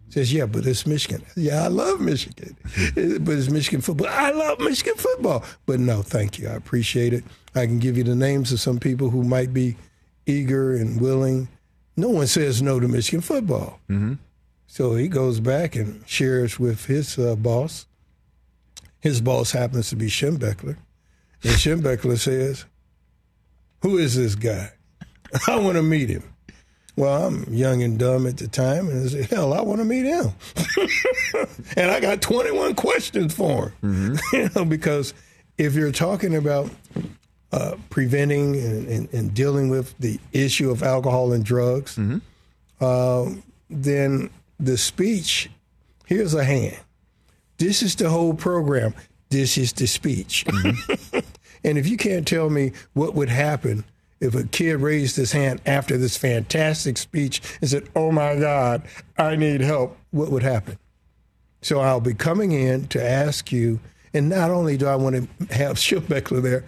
[0.07, 1.23] He says, yeah, but it's Michigan.
[1.37, 2.57] Yeah, I love Michigan,
[2.95, 4.09] but it's Michigan football.
[4.11, 6.49] I love Michigan football, but no, thank you.
[6.49, 7.23] I appreciate it.
[7.55, 9.77] I can give you the names of some people who might be
[10.27, 11.49] eager and willing.
[11.97, 13.79] No one says no to Michigan football.
[13.89, 14.15] Mm-hmm.
[14.73, 17.87] So he goes back and shares with his uh, boss.
[19.01, 20.77] His boss happens to be Schembechler.
[21.43, 22.67] And Schembechler says,
[23.83, 24.71] Who is this guy?
[25.49, 26.23] I want to meet him.
[26.95, 29.85] Well, I'm young and dumb at the time, and I said, Hell, I want to
[29.85, 30.29] meet him.
[31.77, 34.21] and I got 21 questions for him.
[34.33, 35.15] you know, because
[35.59, 36.71] if you're talking about
[37.51, 41.99] uh, preventing and, and, and, dealing with the issue of alcohol and drugs,
[42.81, 43.29] uh,
[43.69, 44.31] then
[44.65, 45.51] the speech
[46.07, 46.77] here's a hand.
[47.59, 48.95] This is the whole program.
[49.31, 50.45] This is the speech.
[50.47, 51.19] Mm-hmm.
[51.65, 53.85] and if you can't tell me what would happen
[54.21, 58.83] if a kid raised his hand after this fantastic speech and said, Oh my God,
[59.17, 60.79] I need help, what would happen?
[61.63, 63.81] So I'll be coming in to ask you,
[64.13, 66.65] and not only do I want to have Schembechler there,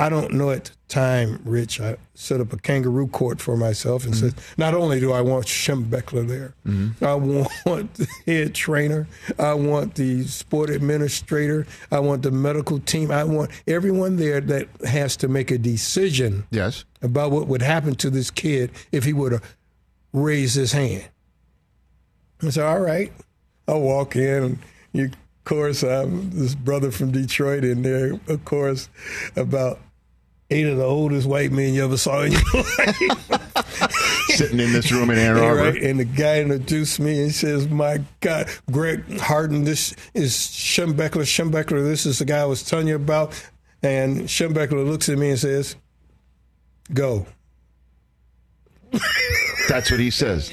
[0.00, 4.06] I don't know at the time, Rich, I set up a kangaroo court for myself
[4.06, 4.54] and said, mm-hmm.
[4.56, 7.04] not only do I want Schembechler there, mm-hmm.
[7.04, 9.06] I want the head trainer,
[9.38, 14.68] I want the sport administrator, I want the medical team, I want everyone there that
[14.86, 16.86] has to make a decision Yes.
[17.02, 19.56] about what would happen to this kid if he would have
[20.14, 21.04] raised his hand.
[22.42, 23.12] I said, all right.
[23.68, 24.60] I walk in,
[24.94, 28.88] you, of course, I'm this brother from Detroit in there, of course,
[29.36, 29.78] about
[30.50, 34.26] eight of the oldest white men you ever saw in your life.
[34.30, 35.62] Sitting in this room in Ann Arbor.
[35.70, 35.82] Right?
[35.82, 41.22] And the guy introduced me and says, My God, Greg Harden, this is Schembechler.
[41.24, 43.40] Schembechler, this is the guy I was telling you about.
[43.82, 45.76] And Schembechler looks at me and says,
[46.92, 47.26] Go.
[49.68, 50.52] That's what he says.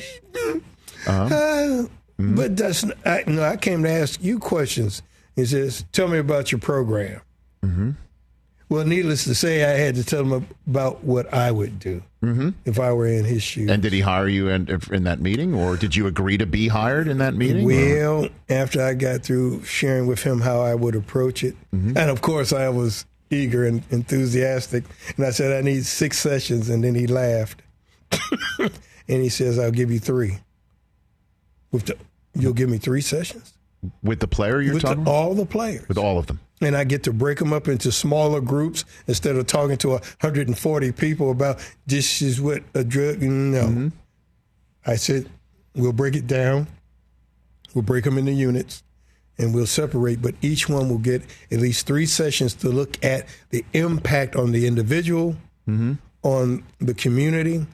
[1.07, 1.88] Uh huh.
[2.19, 3.43] But that's I, no.
[3.43, 5.01] I came to ask you questions.
[5.36, 7.21] He says, "Tell me about your program."
[7.63, 7.91] Mm-hmm.
[8.69, 12.49] Well, needless to say, I had to tell him about what I would do mm-hmm.
[12.65, 13.69] if I were in his shoes.
[13.69, 16.67] And did he hire you in, in that meeting, or did you agree to be
[16.67, 17.63] hired in that meeting?
[17.63, 21.97] or- well, after I got through sharing with him how I would approach it, mm-hmm.
[21.97, 24.84] and of course I was eager and enthusiastic,
[25.15, 27.62] and I said I need six sessions, and then he laughed,
[28.60, 28.71] and
[29.08, 30.39] he says I'll give you three.
[31.71, 31.97] With the,
[32.34, 33.53] you'll give me three sessions
[34.03, 35.12] with the player you're with the, talking about?
[35.12, 35.88] all the players.
[35.88, 36.39] With all of them.
[36.62, 40.91] And I get to break them up into smaller groups instead of talking to 140
[40.93, 43.22] people about this is what a drug.
[43.22, 43.88] No, mm-hmm.
[44.86, 45.30] I said
[45.76, 46.67] we'll break it down.
[47.74, 48.84] We'll break them into units,
[49.38, 50.22] and we'll separate.
[50.22, 54.52] But each one will get at least three sessions to look at the impact on
[54.52, 55.34] the individual,
[55.67, 55.93] mm-hmm.
[56.24, 57.67] on the community,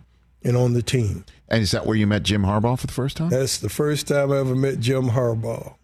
[0.44, 1.24] and on the team.
[1.48, 3.30] And is that where you met Jim Harbaugh for the first time?
[3.30, 5.76] That's the first time I ever met Jim Harbaugh.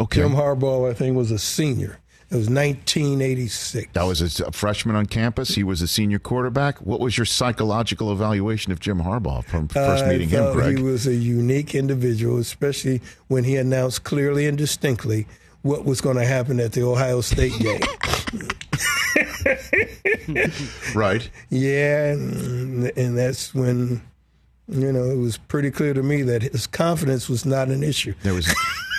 [0.00, 0.20] Okay.
[0.20, 2.00] Jim Harbaugh, I think, was a senior.
[2.30, 3.92] It was 1986.
[3.92, 5.54] that was a, freshman on campus.
[5.54, 6.80] He was a senior quarterback.
[6.80, 10.78] What was your psychological evaluation of Jim Harbaugh from first meeting him, Greg?
[10.78, 15.26] He was a unique individual, especially when he announced clearly and distinctly
[15.62, 17.80] what was going to happen at the Ohio State game.
[20.94, 21.28] right.
[21.50, 24.02] yeah, and, and that's when
[24.68, 28.14] you know it was pretty clear to me that his confidence was not an issue.
[28.22, 28.52] There was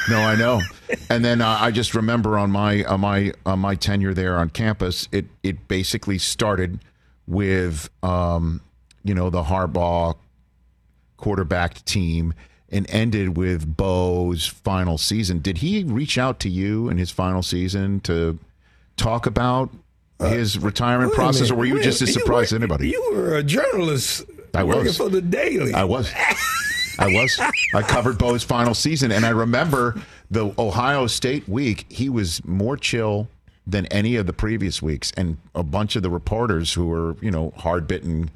[0.10, 0.62] no, I know.
[1.10, 4.50] And then uh, I just remember on my on my on my tenure there on
[4.50, 6.80] campus, it it basically started
[7.28, 8.62] with um,
[9.04, 10.15] you know the Harbaugh
[11.18, 12.34] quarterbacked team
[12.70, 15.39] and ended with Bo's final season.
[15.39, 18.38] Did he reach out to you in his final season to
[18.98, 19.70] talk about
[20.20, 22.89] his retirement process, or were you wait, just as surprised as anybody?
[22.89, 24.76] You were a journalist I was.
[24.76, 24.98] working was.
[24.98, 25.74] for the Daily.
[25.74, 26.12] I was.
[27.00, 27.40] I was.
[27.74, 31.86] I covered Bo's final season, and I remember the Ohio State week.
[31.90, 33.28] He was more chill
[33.68, 37.32] than any of the previous weeks, and a bunch of the reporters who were, you
[37.32, 38.30] know, hard bitten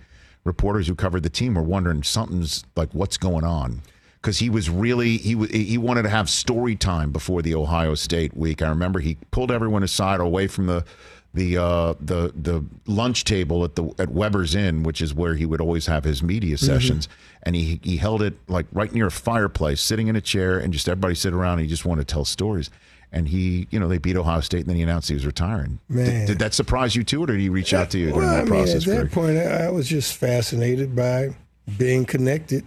[0.43, 3.81] reporters who covered the team were wondering something's like what's going on
[4.21, 8.35] because he was really he he wanted to have story time before the Ohio State
[8.35, 8.61] week.
[8.61, 10.83] I remember he pulled everyone aside away from the
[11.33, 15.45] the uh, the the lunch table at the at Weber's Inn, which is where he
[15.45, 17.07] would always have his media sessions,
[17.43, 20.73] and he he held it like right near a fireplace, sitting in a chair, and
[20.73, 21.53] just everybody sit around.
[21.53, 22.69] and He just wanted to tell stories.
[23.11, 25.79] And he, you know, they beat Ohio State, and then he announced he was retiring.
[25.89, 26.27] Did, Man.
[26.27, 28.41] did that surprise you too, or did he reach out to you during well, that
[28.41, 28.83] I mean, process?
[28.87, 29.11] at that Greg?
[29.11, 31.35] point, I I was just fascinated by
[31.77, 32.65] being connected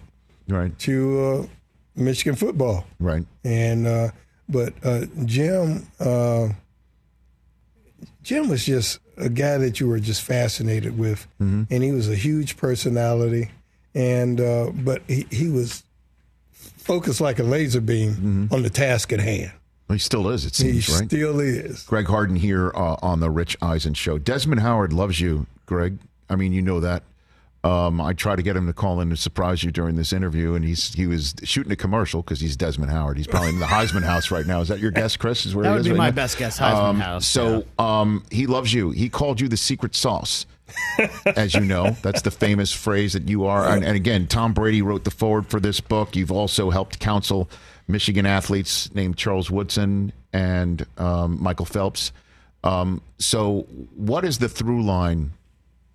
[0.49, 1.47] right, to uh,
[1.95, 2.85] Michigan football.
[2.99, 3.25] right.
[3.45, 4.09] And uh,
[4.49, 6.49] but uh, Jim uh,
[8.23, 11.65] Jim was just a guy that you were just fascinated with, mm-hmm.
[11.71, 13.51] and he was a huge personality,
[13.95, 15.83] and uh, but he, he was
[16.53, 18.55] focused like a laser beam mm-hmm.
[18.55, 19.53] on the task at hand.
[19.89, 21.05] He still is, it seems, he right?
[21.05, 21.83] still is.
[21.83, 24.17] Greg Harden here uh, on the Rich Eisen show.
[24.17, 25.99] Desmond Howard loves you, Greg.
[26.31, 27.03] I mean, you know that.
[27.65, 30.55] Um, I tried to get him to call in to surprise you during this interview,
[30.55, 33.17] and he's he was shooting a commercial because he's Desmond Howard.
[33.17, 34.61] He's probably in the Heisman House right now.
[34.61, 35.47] Is that your guess, Chris?
[35.47, 36.17] Is where that would is be right my now?
[36.17, 36.59] best guess.
[36.59, 37.27] Heisman um, House.
[37.27, 38.01] So yeah.
[38.01, 38.91] um, he loves you.
[38.91, 40.45] He called you the secret sauce,
[41.37, 41.91] as you know.
[42.03, 43.69] That's the famous phrase that you are.
[43.69, 46.17] And, and again, Tom Brady wrote the forward for this book.
[46.17, 47.49] You've also helped counsel
[47.87, 52.11] Michigan athletes named Charles Woodson and um, Michael Phelps.
[52.65, 55.33] Um, so, what is the through line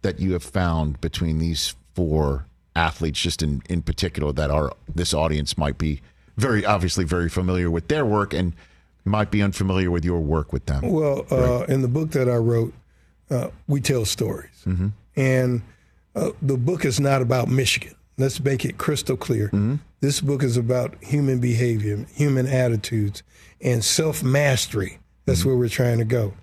[0.02, 5.14] that you have found between these four athletes, just in, in particular, that are this
[5.14, 6.02] audience might be
[6.38, 8.54] very obviously very familiar with their work and
[9.04, 10.92] might be unfamiliar with your work with them?
[10.92, 12.74] Well, uh, in the book that I wrote,
[13.30, 14.90] uh, we tell stories, mm-hmm.
[15.16, 15.62] and
[16.16, 17.96] uh, the book is not about Michigan.
[18.18, 19.48] Let's make it crystal clear.
[19.48, 19.76] Mm-hmm.
[20.00, 23.24] This book is about human behavior, human attitudes,
[23.62, 25.00] and self mastery.
[25.26, 25.50] That's mm-hmm.
[25.50, 26.34] where we're trying to go.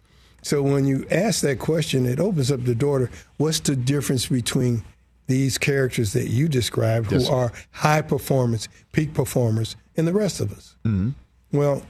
[0.44, 4.26] So when you ask that question, it opens up the door to what's the difference
[4.26, 4.84] between
[5.26, 7.28] these characters that you described, yes.
[7.28, 10.76] who are high performance, peak performers, and the rest of us.
[10.84, 11.10] Mm-hmm.
[11.56, 11.82] Well,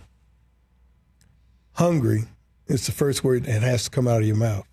[1.72, 2.26] hungry
[2.68, 4.68] is the first word that has to come out of your mouth.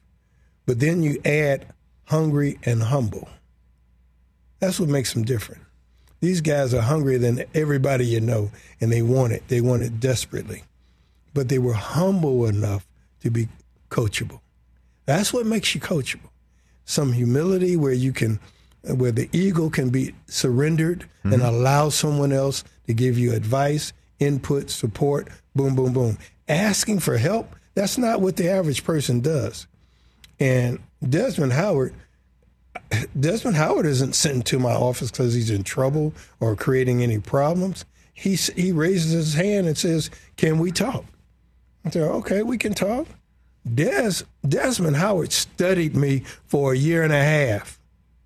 [0.67, 1.65] But then you add
[2.03, 3.29] hungry and humble.
[4.59, 5.63] That's what makes them different.
[6.19, 9.47] These guys are hungrier than everybody you know, and they want it.
[9.47, 10.65] They want it desperately.
[11.33, 12.85] But they were humble enough
[13.21, 13.47] to be
[13.91, 14.39] coachable.
[15.05, 16.29] That's what makes you coachable.
[16.85, 18.39] Some humility where you can,
[18.83, 21.33] where the ego can be surrendered mm-hmm.
[21.33, 26.17] and allow someone else to give you advice, input, support, boom, boom, boom.
[26.47, 29.67] Asking for help, that's not what the average person does.
[30.39, 31.93] And Desmond Howard,
[33.19, 37.85] Desmond Howard isn't sent to my office because he's in trouble or creating any problems.
[38.13, 41.05] He, he raises his hand and says, Can we talk?
[41.85, 43.07] I say, Okay, we can talk.
[43.65, 47.79] Des, Desmond Howard studied me for a year and a half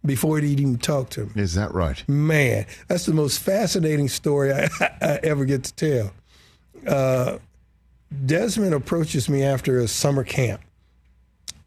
[0.06, 1.32] before he'd even talk to me.
[1.36, 2.04] Is that right?
[2.08, 4.70] Man, that's the most fascinating story I,
[5.02, 6.12] I ever get to tell.
[6.88, 7.38] Uh,
[8.26, 10.62] Desmond approaches me after a summer camp.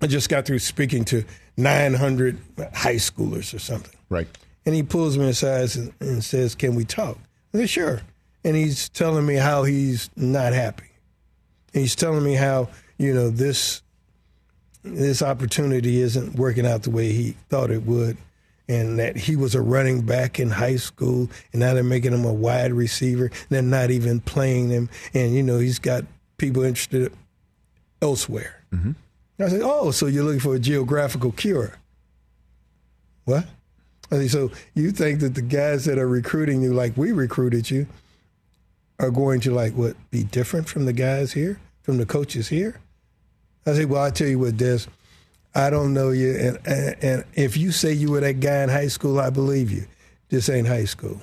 [0.01, 1.25] I just got through speaking to
[1.57, 2.39] 900
[2.73, 3.95] high schoolers or something.
[4.09, 4.29] Right.
[4.65, 7.19] And he pulls me aside and, and says, Can we talk?
[7.53, 8.01] I said, Sure.
[8.45, 10.91] And he's telling me how he's not happy.
[11.75, 12.69] And he's telling me how,
[12.99, 13.83] you know, this
[14.83, 18.17] this opportunity isn't working out the way he thought it would.
[18.71, 22.27] And that he was a running back in high school, and now they're making him
[22.27, 23.31] a wide receiver.
[23.49, 26.05] They're not even playing him, and you know he's got
[26.37, 27.11] people interested
[28.03, 28.63] elsewhere.
[28.75, 28.93] Mm-hmm.
[29.41, 31.79] I said, "Oh, so you're looking for a geographical cure?"
[33.25, 33.47] What?
[34.11, 37.71] I said, "So you think that the guys that are recruiting you, like we recruited
[37.71, 37.87] you,
[38.99, 42.81] are going to like what be different from the guys here, from the coaches here?"
[43.69, 44.81] I said, "Well, I tell you what, Des,
[45.55, 48.69] I don't know you, and, and and if you say you were that guy in
[48.69, 49.87] high school, I believe you.
[50.29, 51.21] This ain't high school.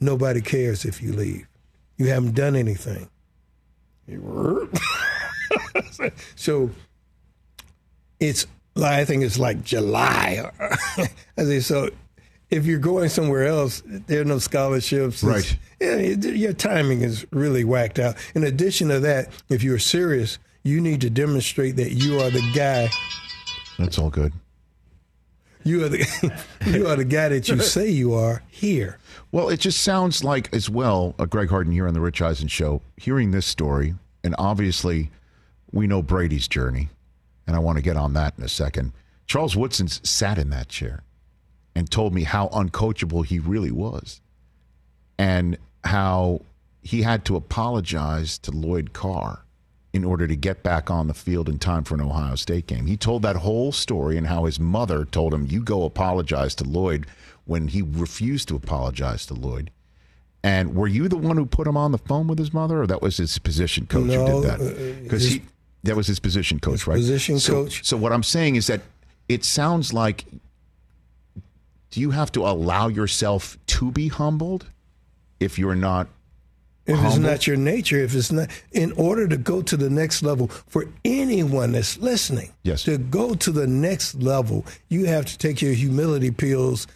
[0.00, 1.46] Nobody cares if you leave.
[1.96, 3.08] You haven't done anything."
[6.36, 6.70] so
[8.20, 8.46] it's
[8.84, 10.50] I think it's like July.
[11.38, 11.90] I say so.
[12.48, 15.24] If you're going somewhere else, there are no scholarships.
[15.24, 15.56] Right.
[15.80, 18.14] Yeah, your timing is really whacked out.
[18.36, 22.42] In addition to that, if you're serious, you need to demonstrate that you are the
[22.52, 22.90] guy.
[23.78, 24.32] That's all good.
[25.62, 28.98] You are the you are the guy that you say you are here.
[29.32, 31.14] Well, it just sounds like as well.
[31.18, 32.82] Uh, Greg Harden here on the Rich Eisen show.
[32.96, 35.10] Hearing this story, and obviously
[35.72, 36.88] we know Brady's journey,
[37.46, 38.92] and I want to get on that in a second.
[39.26, 41.02] Charles Woodson sat in that chair
[41.74, 44.20] and told me how uncoachable he really was
[45.18, 46.42] and how
[46.82, 49.45] he had to apologize to Lloyd Carr
[49.96, 52.86] in order to get back on the field in time for an Ohio State game.
[52.86, 56.64] He told that whole story and how his mother told him, You go apologize to
[56.64, 57.06] Lloyd
[57.46, 59.70] when he refused to apologize to Lloyd.
[60.44, 62.86] And were you the one who put him on the phone with his mother, or
[62.86, 65.02] that was his position coach no, who did that?
[65.02, 65.42] Because uh, he
[65.82, 66.96] that was his position coach, his right?
[66.96, 67.84] Position so, coach.
[67.84, 68.82] So what I'm saying is that
[69.28, 70.24] it sounds like
[71.90, 74.66] do you have to allow yourself to be humbled
[75.40, 76.08] if you're not
[76.86, 77.14] if humbled?
[77.14, 80.48] it's not your nature, if it's not, in order to go to the next level,
[80.68, 82.84] for anyone that's listening, yes.
[82.84, 86.86] to go to the next level, you have to take your humility pills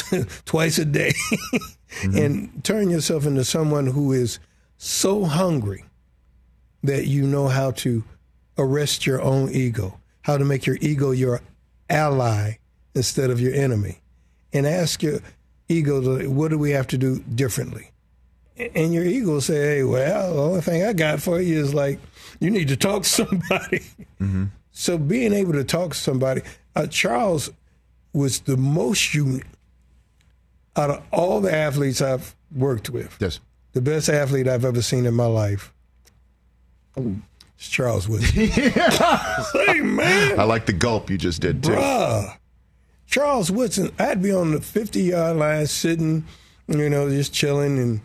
[0.44, 2.16] twice a day mm-hmm.
[2.16, 4.38] and turn yourself into someone who is
[4.76, 5.84] so hungry
[6.82, 8.04] that you know how to
[8.56, 11.40] arrest your own ego, how to make your ego your
[11.88, 12.52] ally
[12.94, 14.00] instead of your enemy,
[14.52, 15.20] and ask your
[15.68, 17.90] ego, what do we have to do differently?
[18.74, 21.98] And your ego say, hey, well, the only thing I got for you is like,
[22.40, 23.80] you need to talk to somebody.
[24.20, 24.44] Mm-hmm.
[24.72, 26.42] So being able to talk to somebody,
[26.74, 27.50] uh, Charles
[28.12, 29.44] was the most unique
[30.76, 33.16] out of all the athletes I've worked with.
[33.20, 33.40] Yes.
[33.72, 35.72] The best athlete I've ever seen in my life.
[36.96, 38.46] It's Charles Woodson.
[38.48, 40.40] hey, man.
[40.40, 41.72] I like the gulp you just did, too.
[41.72, 42.36] Bruh.
[43.06, 46.24] Charles Woodson, I'd be on the 50 yard line sitting,
[46.68, 48.00] you know, just chilling, and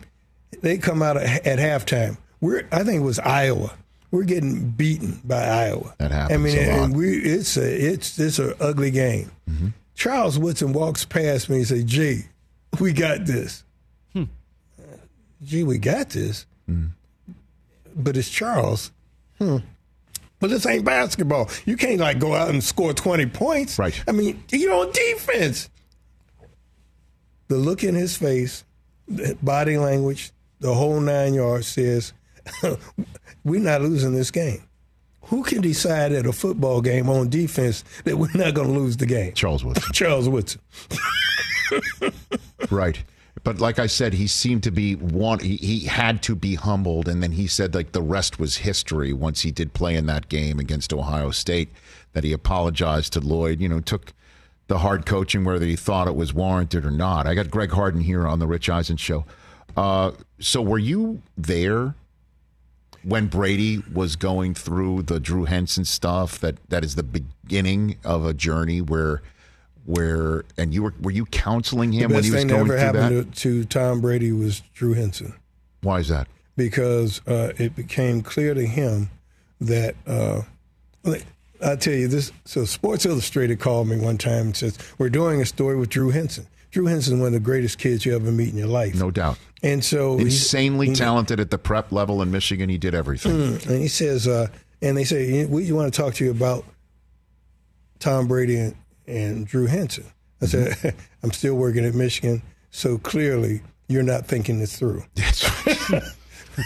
[0.66, 2.18] they come out at halftime.
[2.40, 3.72] We're, I think it was Iowa.
[4.10, 5.94] We're getting beaten by Iowa.
[5.98, 6.40] That happens.
[6.40, 6.84] I mean, a lot.
[6.86, 9.30] and we, it's a, it's, it's an ugly game.
[9.48, 9.68] Mm-hmm.
[9.94, 12.22] Charles Woodson walks past me and says, Gee,
[12.80, 13.62] we got this.
[14.12, 14.24] Hmm.
[15.44, 16.46] Gee, we got this.
[16.68, 16.90] Mm.
[17.94, 18.90] But it's Charles.
[19.38, 19.58] Hmm.
[20.40, 21.48] But this ain't basketball.
[21.64, 23.78] You can't like go out and score 20 points.
[23.78, 24.02] Right.
[24.08, 25.70] I mean, you're on defense.
[27.48, 28.64] The look in his face,
[29.06, 32.12] the body language, the whole nine yards says,
[33.44, 34.62] we're not losing this game.
[35.22, 38.96] Who can decide at a football game on defense that we're not going to lose
[38.96, 39.32] the game?
[39.34, 39.84] Charles Woodson.
[39.92, 40.60] Charles Woodson.
[42.70, 43.02] right.
[43.42, 45.40] But like I said, he seemed to be one.
[45.40, 49.12] He, he had to be humbled, and then he said like the rest was history.
[49.12, 51.70] Once he did play in that game against Ohio State,
[52.12, 53.60] that he apologized to Lloyd.
[53.60, 54.12] You know, took
[54.68, 57.26] the hard coaching whether he thought it was warranted or not.
[57.26, 59.24] I got Greg Harden here on the Rich Eisen show.
[59.76, 61.94] Uh, so were you there
[63.02, 66.38] when Brady was going through the Drew Henson stuff?
[66.40, 69.22] That that is the beginning of a journey where
[69.84, 72.92] where and you were were you counseling him when he was going through that?
[72.92, 75.34] The best thing that ever happened to, to, Tom Brady was Drew Henson.
[75.82, 76.26] Why is that?
[76.56, 79.10] Because uh, it became clear to him
[79.60, 80.42] that uh,
[81.62, 82.32] I tell you this.
[82.44, 86.10] So Sports Illustrated called me one time and says we're doing a story with Drew
[86.10, 86.46] Henson.
[86.76, 88.96] Drew Henson one of the greatest kids you ever meet in your life.
[88.96, 89.38] No doubt.
[89.62, 92.68] And so insanely he, talented at the prep level in Michigan.
[92.68, 93.32] He did everything.
[93.32, 94.48] Mm, and he says, uh,
[94.82, 96.66] and they say we want to talk to you about
[97.98, 98.74] Tom Brady and,
[99.06, 100.04] and Drew Henson.
[100.42, 100.98] I said, mm-hmm.
[101.22, 105.02] I'm still working at Michigan, so clearly you're not thinking this through.
[105.14, 106.04] That's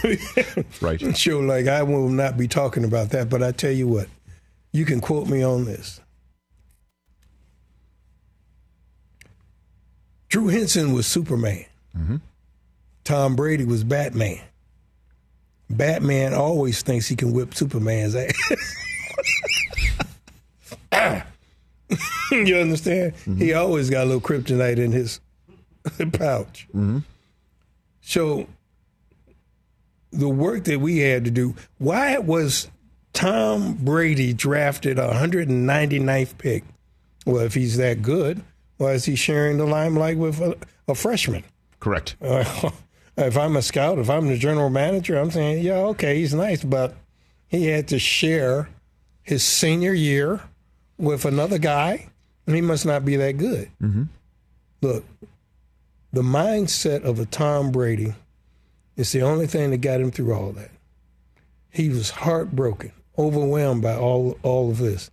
[0.03, 0.81] right.
[0.81, 1.17] right.
[1.17, 4.09] So, like, I will not be talking about that, but I tell you what,
[4.73, 6.00] you can quote me on this.
[10.31, 11.65] Drew Henson was Superman.
[11.95, 12.15] Mm-hmm.
[13.03, 14.39] Tom Brady was Batman.
[15.69, 18.33] Batman always thinks he can whip Superman's ass.
[22.31, 23.13] you understand?
[23.13, 23.37] Mm-hmm.
[23.39, 25.19] He always got a little kryptonite in his
[26.13, 26.65] pouch.
[26.69, 26.99] Mm-hmm.
[27.99, 28.47] So
[30.11, 32.69] the work that we had to do, why was
[33.11, 36.63] Tom Brady drafted 199th pick?
[37.25, 38.41] Well, if he's that good,
[38.81, 40.57] why is he sharing the limelight with a,
[40.87, 41.43] a freshman?
[41.79, 42.15] Correct.
[42.19, 42.71] Uh,
[43.17, 46.63] if I'm a scout, if I'm the general manager, I'm saying, yeah, okay, he's nice,
[46.63, 46.95] but
[47.47, 48.69] he had to share
[49.21, 50.41] his senior year
[50.97, 52.09] with another guy,
[52.47, 53.69] and he must not be that good.
[53.79, 54.03] Mm-hmm.
[54.81, 55.05] Look,
[56.11, 58.15] the mindset of a Tom Brady
[58.95, 60.71] is the only thing that got him through all that.
[61.69, 65.11] He was heartbroken, overwhelmed by all all of this,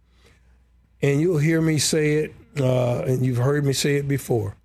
[1.02, 4.56] and you'll hear me say it, uh, and you've heard me say it before.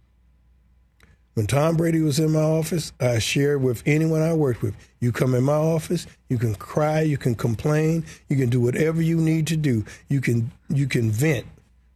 [1.34, 4.76] When Tom Brady was in my office, I shared with anyone I worked with.
[5.00, 9.02] You come in my office, you can cry, you can complain, you can do whatever
[9.02, 9.84] you need to do.
[10.10, 11.48] You can you can vent.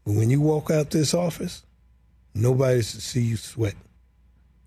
[0.05, 1.63] But when you walk out this office,
[2.33, 3.75] nobody's to see you sweat.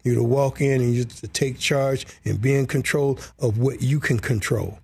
[0.04, 3.82] You're to walk in and you to take charge and be in control of what
[3.82, 4.78] you can control.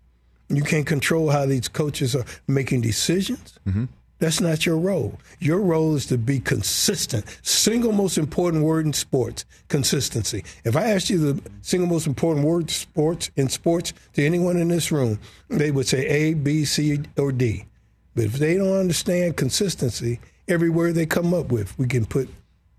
[0.48, 3.58] You can't control how these coaches are making decisions.
[3.66, 3.84] Mm-hmm.
[4.18, 5.18] That's not your role.
[5.40, 7.26] Your role is to be consistent.
[7.42, 10.42] Single most important word in sports, consistency.
[10.64, 14.68] If I asked you the single most important word sports in sports to anyone in
[14.68, 17.66] this room, they would say A, B, C, or D.
[18.14, 22.30] But if they don't understand consistency, every word they come up with, we can put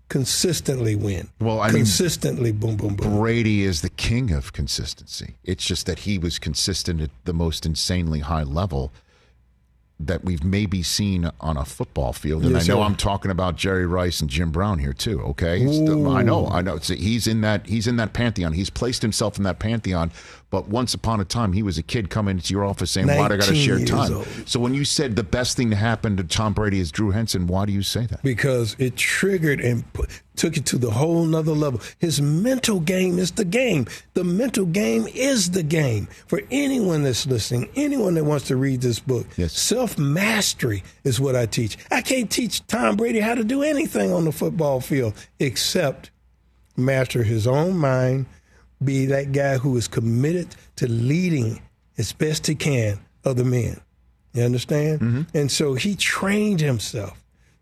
[0.08, 1.28] consistently win.
[1.40, 3.18] Well, I consistently mean, boom, boom, boom.
[3.18, 5.36] Brady is the king of consistency.
[5.44, 8.92] It's just that he was consistent at the most insanely high level
[10.00, 12.44] that we've maybe seen on a football field.
[12.44, 12.84] And yes, I know sir.
[12.86, 15.20] I'm talking about Jerry Rice and Jim Brown here too.
[15.22, 16.76] Okay, I know, I know.
[16.76, 18.52] he's in that he's in that pantheon.
[18.52, 20.12] He's placed himself in that pantheon.
[20.50, 23.28] But once upon a time, he was a kid coming into your office saying, "Why
[23.28, 24.26] do I got to share time?" Old.
[24.46, 27.46] So when you said the best thing to happen to Tom Brady is Drew Henson,
[27.46, 28.22] why do you say that?
[28.22, 29.84] Because it triggered and
[30.38, 31.80] took it to the whole nother level.
[31.98, 33.86] His mental game is the game.
[34.14, 36.08] The mental game is the game.
[36.26, 39.52] For anyone that's listening, anyone that wants to read this book, Yes.
[39.58, 41.76] self mastery is what I teach.
[41.90, 46.10] I can't teach Tom Brady how to do anything on the football field except
[46.76, 48.26] master his own mind,
[48.82, 51.60] be that guy who is committed to leading
[51.98, 53.80] as best he can other men.
[54.32, 55.00] You understand?
[55.00, 55.22] Mm-hmm.
[55.36, 57.18] And so he trained himself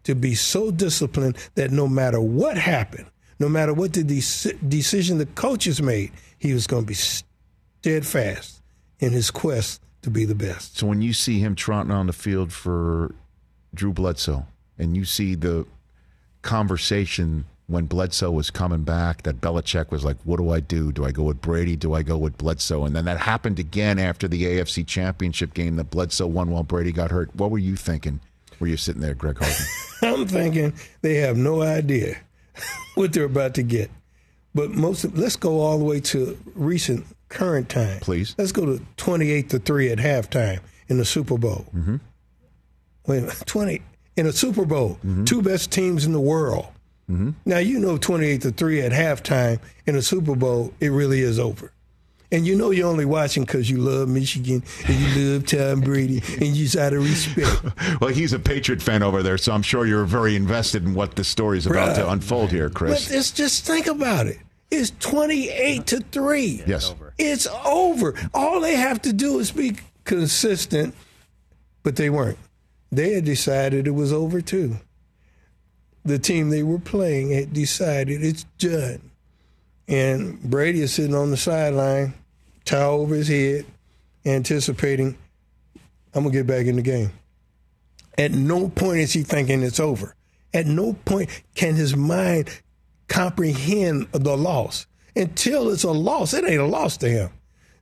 [0.06, 3.06] to be so disciplined that no matter what happened,
[3.40, 8.62] no matter what the dec- decision the coaches made, he was going to be steadfast
[9.00, 10.78] in his quest to be the best.
[10.78, 13.16] So when you see him trotting on the field for
[13.74, 14.46] Drew Bledsoe,
[14.78, 15.66] and you see the
[16.42, 20.92] conversation when Bledsoe was coming back, that Belichick was like, "What do I do?
[20.92, 21.74] Do I go with Brady?
[21.74, 25.74] Do I go with Bledsoe?" And then that happened again after the AFC Championship game
[25.76, 27.34] that Bledsoe won while Brady got hurt.
[27.34, 28.20] What were you thinking?
[28.60, 29.66] Were you sitting there, Greg Harden?
[30.02, 32.16] I'm thinking they have no idea
[32.94, 33.90] what they're about to get.
[34.54, 38.00] But most of, let's go all the way to recent current time.
[38.00, 38.34] Please.
[38.38, 41.66] Let's go to 28 to 3 at halftime in the Super Bowl.
[41.74, 41.96] Mm-hmm.
[43.06, 43.82] Wait, 20
[44.16, 46.66] in a Super Bowl, two best teams in the world.
[47.10, 47.30] Mm-hmm.
[47.44, 51.38] Now you know 28 to 3 at halftime in a Super Bowl, it really is
[51.38, 51.70] over.
[52.32, 56.22] And you know you're only watching because you love Michigan and you love Tom Brady
[56.38, 58.00] and you just out of respect.
[58.00, 61.14] well, he's a Patriot fan over there, so I'm sure you're very invested in what
[61.14, 63.10] the story's about to unfold here, But Chris.
[63.10, 64.38] it's just think about it.
[64.70, 66.64] It's 28 to 3.
[66.66, 66.92] Yes.
[67.18, 68.14] It's over.
[68.34, 70.94] All they have to do is be consistent,
[71.84, 72.38] but they weren't.
[72.90, 74.76] They had decided it was over too.
[76.04, 79.10] The team they were playing had decided it's done.
[79.88, 82.14] And Brady is sitting on the sideline,
[82.64, 83.66] towel over his head,
[84.24, 85.16] anticipating,
[86.14, 87.12] I'm going to get back in the game.
[88.18, 90.14] At no point is he thinking it's over.
[90.52, 92.48] At no point can his mind
[93.08, 94.86] comprehend the loss.
[95.14, 97.30] Until it's a loss, it ain't a loss to him.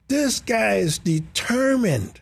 [0.09, 2.21] This guy is determined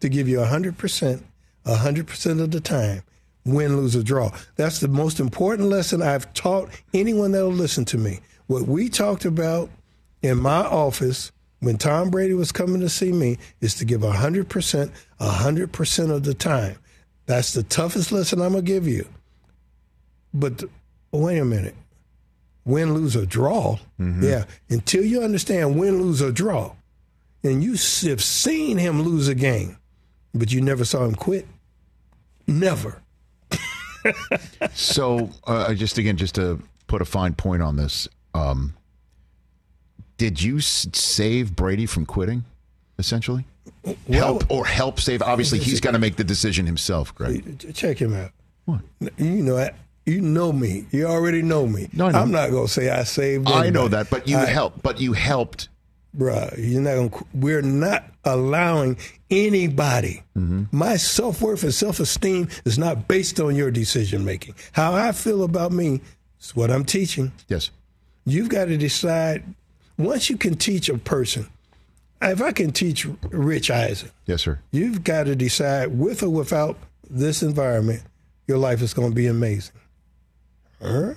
[0.00, 1.22] to give you 100%,
[1.64, 3.02] 100% of the time,
[3.44, 4.30] win, lose, or draw.
[4.56, 8.20] That's the most important lesson I've taught anyone that'll listen to me.
[8.48, 9.70] What we talked about
[10.22, 11.30] in my office
[11.60, 14.90] when Tom Brady was coming to see me is to give 100%,
[15.20, 16.76] 100% of the time.
[17.26, 19.06] That's the toughest lesson I'm going to give you.
[20.34, 20.72] But th-
[21.12, 21.74] wait a minute.
[22.64, 23.78] Win, lose, or draw.
[23.98, 24.44] Yeah.
[24.68, 26.74] Until you understand win, lose, or draw,
[27.42, 27.72] and you
[28.08, 29.78] have seen him lose a game,
[30.34, 31.46] but you never saw him quit.
[32.46, 33.02] Never.
[34.74, 38.74] So, uh, just again, just to put a fine point on this, um,
[40.16, 42.44] did you s- save Brady from quitting?
[42.98, 43.44] Essentially,
[44.10, 45.22] help or help save?
[45.22, 47.72] Obviously, he's got to make the decision himself, Greg.
[47.74, 48.32] Check him out.
[48.64, 48.80] What?
[49.16, 49.72] You know, I-
[50.04, 50.86] you know me.
[50.90, 51.88] You already know me.
[51.92, 52.12] No, I.
[52.12, 53.46] I'm not gonna say I saved.
[53.48, 54.82] I know that, but you I- helped.
[54.82, 55.68] But you helped.
[56.16, 57.24] bruh, you're not gonna.
[57.34, 58.96] We're not allowing
[59.30, 60.22] anybody.
[60.72, 64.54] My self worth and self esteem is not based on your decision making.
[64.72, 66.00] How I feel about me
[66.40, 67.32] is what I'm teaching.
[67.48, 67.70] Yes.
[68.30, 69.42] You've got to decide.
[69.96, 71.48] Once you can teach a person,
[72.22, 74.60] if I can teach Rich Eisen, Yes, sir.
[74.70, 76.78] you've got to decide with or without
[77.10, 78.02] this environment,
[78.46, 79.74] your life is going to be amazing.
[80.80, 81.14] Huh?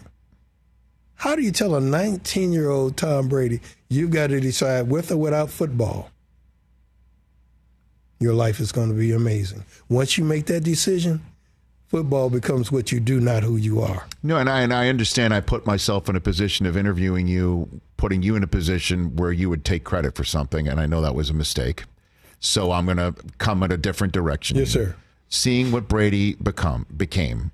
[1.15, 5.11] How do you tell a 19 year old Tom Brady you've got to decide with
[5.11, 6.09] or without football?
[8.19, 9.63] Your life is going to be amazing.
[9.89, 11.21] Once you make that decision,
[11.91, 14.07] football becomes what you do, not who you are.
[14.23, 15.33] No, and I and I understand.
[15.33, 19.33] I put myself in a position of interviewing you, putting you in a position where
[19.33, 21.83] you would take credit for something, and I know that was a mistake.
[22.39, 24.57] So I'm going to come in a different direction.
[24.57, 24.95] Yes, sir.
[25.27, 27.51] Seeing what Brady become became,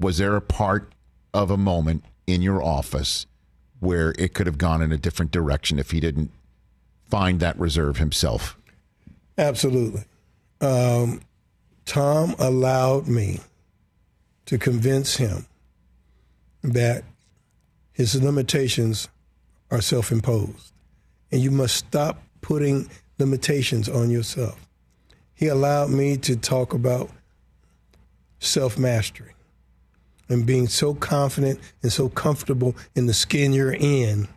[0.00, 0.90] was there a part
[1.34, 3.26] of a moment in your office
[3.80, 6.30] where it could have gone in a different direction if he didn't
[7.10, 8.56] find that reserve himself?
[9.36, 10.04] Absolutely.
[10.60, 11.20] Um,
[11.84, 13.40] Tom allowed me
[14.46, 15.46] to convince him
[16.62, 17.04] that
[17.92, 19.08] his limitations
[19.70, 20.72] are self imposed.
[21.30, 22.88] And you must stop putting
[23.18, 24.60] limitations on yourself.
[25.34, 27.10] He allowed me to talk about
[28.38, 29.32] self mastery
[30.28, 34.28] and being so confident and so comfortable in the skin you're in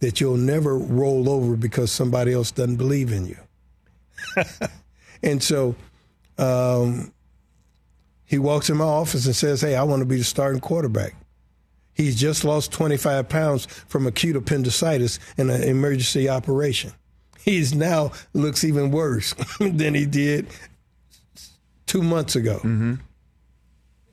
[0.00, 3.38] that you'll never roll over because somebody else doesn't believe in you.
[5.22, 5.74] and so
[6.38, 7.12] um,
[8.32, 11.14] he walks in my office and says, Hey, I want to be the starting quarterback.
[11.92, 16.94] He's just lost 25 pounds from acute appendicitis in an emergency operation.
[17.38, 20.46] He's now looks even worse than he did
[21.84, 22.56] two months ago.
[22.60, 22.94] Mm-hmm.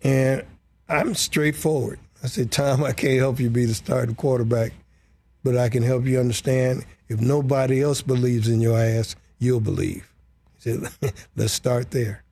[0.03, 0.43] And
[0.89, 2.01] I'm straightforward.
[2.21, 4.73] I said, Tom, I can't help you be the starting quarterback,
[5.45, 10.11] but I can help you understand if nobody else believes in your ass, you'll believe.
[10.61, 12.25] He said, let's start there.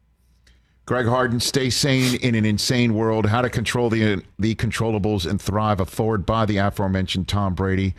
[0.87, 3.25] Greg Harden, stay sane in an insane world.
[3.25, 5.81] How to control the the controllables and thrive.
[5.81, 7.93] A foreword by the aforementioned Tom Brady.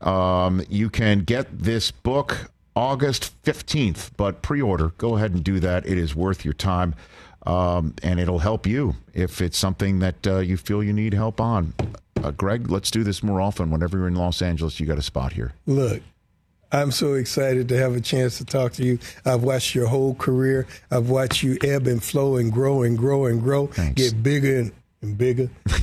[0.00, 4.90] Um, you can get this book August fifteenth, but pre-order.
[4.96, 5.84] Go ahead and do that.
[5.84, 6.94] It is worth your time,
[7.46, 11.40] um, and it'll help you if it's something that uh, you feel you need help
[11.40, 11.74] on.
[12.22, 13.72] Uh, Greg, let's do this more often.
[13.72, 15.52] Whenever you're in Los Angeles, you got a spot here.
[15.66, 16.00] Look,
[16.72, 18.98] I'm so excited to have a chance to talk to you.
[19.24, 20.66] I've watched your whole career.
[20.90, 24.00] I've watched you ebb and flow and grow and grow and grow, Thanks.
[24.00, 25.50] get bigger and, and bigger.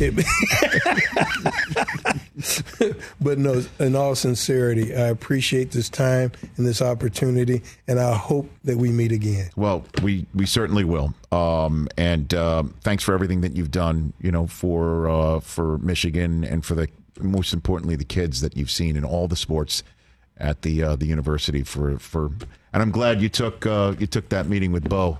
[3.19, 8.49] but no, in all sincerity, I appreciate this time and this opportunity, and I hope
[8.63, 9.49] that we meet again.
[9.55, 11.13] Well, we we certainly will.
[11.31, 14.13] Um, and um, thanks for everything that you've done.
[14.21, 16.87] You know, for uh, for Michigan and for the
[17.19, 19.83] most importantly the kids that you've seen in all the sports
[20.39, 21.63] at the uh, the university.
[21.63, 22.31] For for
[22.73, 25.19] and I'm glad you took uh, you took that meeting with Bo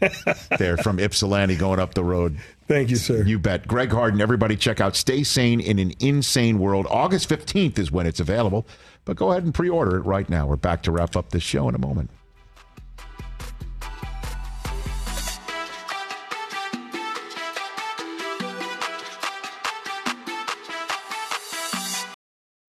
[0.58, 2.38] there from Ypsilanti going up the road.
[2.66, 3.22] Thank you, sir.
[3.22, 3.68] You bet.
[3.68, 6.86] Greg Harden, everybody check out Stay Sane in an Insane World.
[6.88, 8.66] August 15th is when it's available,
[9.04, 10.46] but go ahead and pre order it right now.
[10.46, 12.10] We're back to wrap up this show in a moment.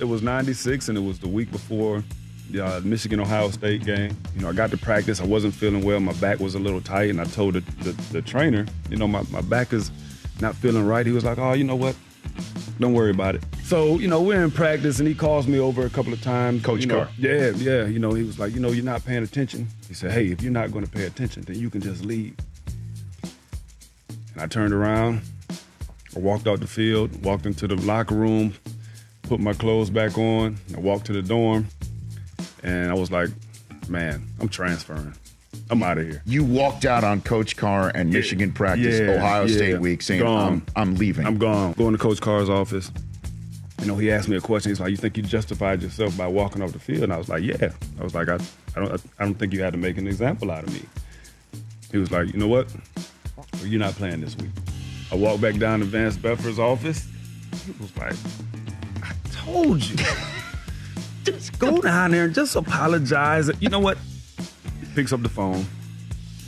[0.00, 2.04] It was 96, and it was the week before
[2.50, 4.16] the uh, Michigan Ohio State game.
[4.34, 5.20] You know, I got to practice.
[5.20, 5.98] I wasn't feeling well.
[5.98, 9.08] My back was a little tight, and I told the, the, the trainer, you know,
[9.08, 9.90] my, my back is
[10.40, 11.04] not feeling right.
[11.04, 11.96] He was like, oh, you know what?
[12.78, 13.42] Don't worry about it.
[13.64, 16.62] So, you know, we're in practice, and he calls me over a couple of times.
[16.62, 17.08] Coach you know, Carr.
[17.18, 17.84] Yeah, yeah.
[17.86, 19.66] You know, he was like, you know, you're not paying attention.
[19.88, 22.36] He said, hey, if you're not going to pay attention, then you can just leave.
[24.34, 25.22] And I turned around,
[26.14, 28.54] I walked out the field, walked into the locker room,
[29.28, 31.68] put my clothes back on, I walked to the dorm,
[32.62, 33.28] and I was like,
[33.88, 35.14] man, I'm transferring.
[35.70, 36.22] I'm out of here.
[36.24, 39.56] You walked out on Coach Carr and Michigan practice Yeah, Ohio yeah.
[39.56, 41.26] State week saying, I'm, I'm leaving.
[41.26, 41.72] I'm gone.
[41.74, 42.90] Going to Coach Carr's office.
[43.80, 44.70] You know, he asked me a question.
[44.70, 47.28] He's like, "You think you justified yourself by walking off the field?" And I was
[47.28, 47.70] like, "Yeah."
[48.00, 48.34] I was like, "I,
[48.74, 50.82] I don't, I don't think you had to make an example out of me."
[51.92, 52.66] He was like, "You know what?
[53.36, 54.50] Well, you're not playing this week."
[55.12, 57.06] I walked back down to Vance Bedford's office.
[57.66, 58.57] He was like, "I
[59.52, 59.96] told you,
[61.24, 63.98] just go down there and just apologize." You know what?
[64.80, 65.66] He picks up the phone.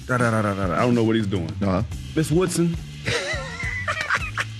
[0.07, 0.75] Da da da da da.
[0.75, 1.51] I don't know what he's doing.
[1.63, 1.83] Uh-huh.
[2.17, 2.77] Miss Woodson,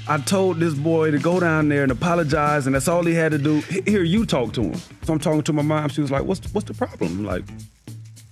[0.09, 3.33] I told this boy to go down there and apologize, and that's all he had
[3.33, 3.59] to do.
[3.71, 4.75] H- Here, you talk to him.
[5.03, 5.89] So I'm talking to my mom.
[5.89, 7.45] She was like, "What's what's the problem?" I'm like,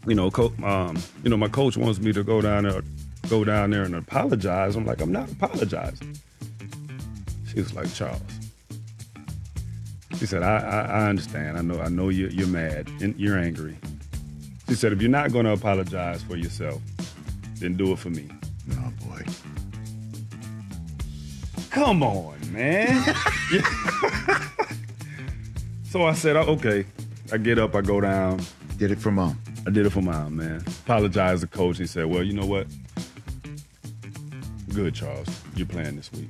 [0.07, 2.83] you know, co- um, you know, my coach wants me to go down there,
[3.29, 4.77] go down there and apologize.
[4.77, 6.17] I'm like, I'm not apologizing.
[7.49, 8.21] She was like, Charles.
[10.19, 11.57] She said, I, I, I understand.
[11.57, 13.77] I know, I know you're, you're mad and you're angry.
[14.69, 16.83] She said, if you're not going to apologize for yourself,
[17.61, 18.29] then do it for me.
[18.73, 19.23] oh, boy.
[21.71, 23.05] Come on, man.
[25.85, 26.85] so I said, oh, okay.
[27.33, 28.41] I get up, I go down.
[28.77, 29.39] Did it for mom.
[29.67, 30.65] I did it for mom, man.
[30.85, 31.79] Apologized to coach.
[31.79, 32.67] He said, well, you know what?
[34.75, 35.29] Good, Charles.
[35.55, 36.29] You're playing this week.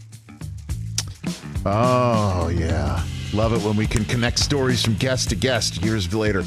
[1.64, 3.02] Oh, yeah.
[3.32, 6.44] Love it when we can connect stories from guest to guest years later.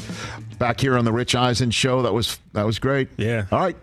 [0.58, 2.02] Back here on the Rich Eisen show.
[2.02, 3.08] That was that was great.
[3.16, 3.46] Yeah.
[3.52, 3.76] All right.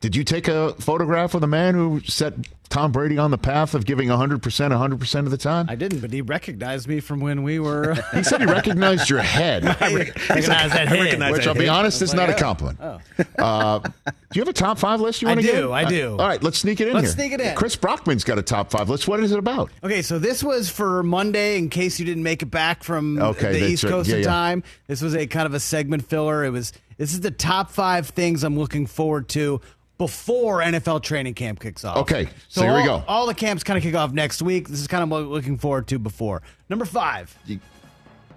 [0.00, 2.34] Did you take a photograph of the man who set
[2.70, 5.66] Tom Brady on the path of giving 100% 100% of the time?
[5.68, 7.96] I didn't, but he recognized me from when we were.
[8.14, 9.64] He said he recognized your head.
[9.80, 10.92] recognized that I head.
[11.00, 12.44] recognize Which that I'll be honest, is I was not a like, oh.
[12.44, 12.80] compliment.
[13.38, 13.90] Uh, do
[14.34, 15.70] you have a top five list you want to do, give?
[15.70, 16.12] I do.
[16.12, 17.14] all right, let's sneak it in Let's here.
[17.14, 17.56] sneak it in.
[17.56, 19.08] Chris Brockman's got a top five list.
[19.08, 19.70] What is it about?
[19.82, 23.52] Okay, so this was for Monday in case you didn't make it back from Okay,
[23.60, 23.90] the East right.
[23.90, 24.28] Coast Yeah, in yeah.
[24.28, 24.62] time.
[24.86, 26.44] This was a kind of a segment filler.
[26.44, 29.60] It was this is the top five things I'm looking forward to
[30.00, 31.98] before NFL training camp kicks off.
[31.98, 33.04] Okay, so here we go.
[33.06, 34.66] All the camps kind of kick off next week.
[34.66, 36.40] This is kind of what we're looking forward to before.
[36.70, 37.36] Number five.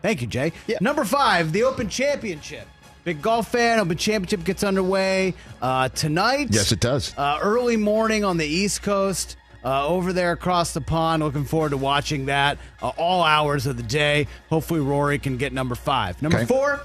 [0.02, 0.52] Thank you, Jay.
[0.68, 0.80] Yeah.
[0.82, 2.68] Number five, the Open Championship.
[3.06, 3.80] Big golf fan.
[3.80, 6.50] Open Championship gets underway uh, tonight.
[6.52, 7.18] Yes, it does.
[7.18, 11.24] Uh, early morning on the East Coast, uh, over there across the pond.
[11.24, 14.28] Looking forward to watching that uh, all hours of the day.
[14.50, 16.22] Hopefully, Rory can get number five.
[16.22, 16.46] Number Okay.
[16.46, 16.82] four,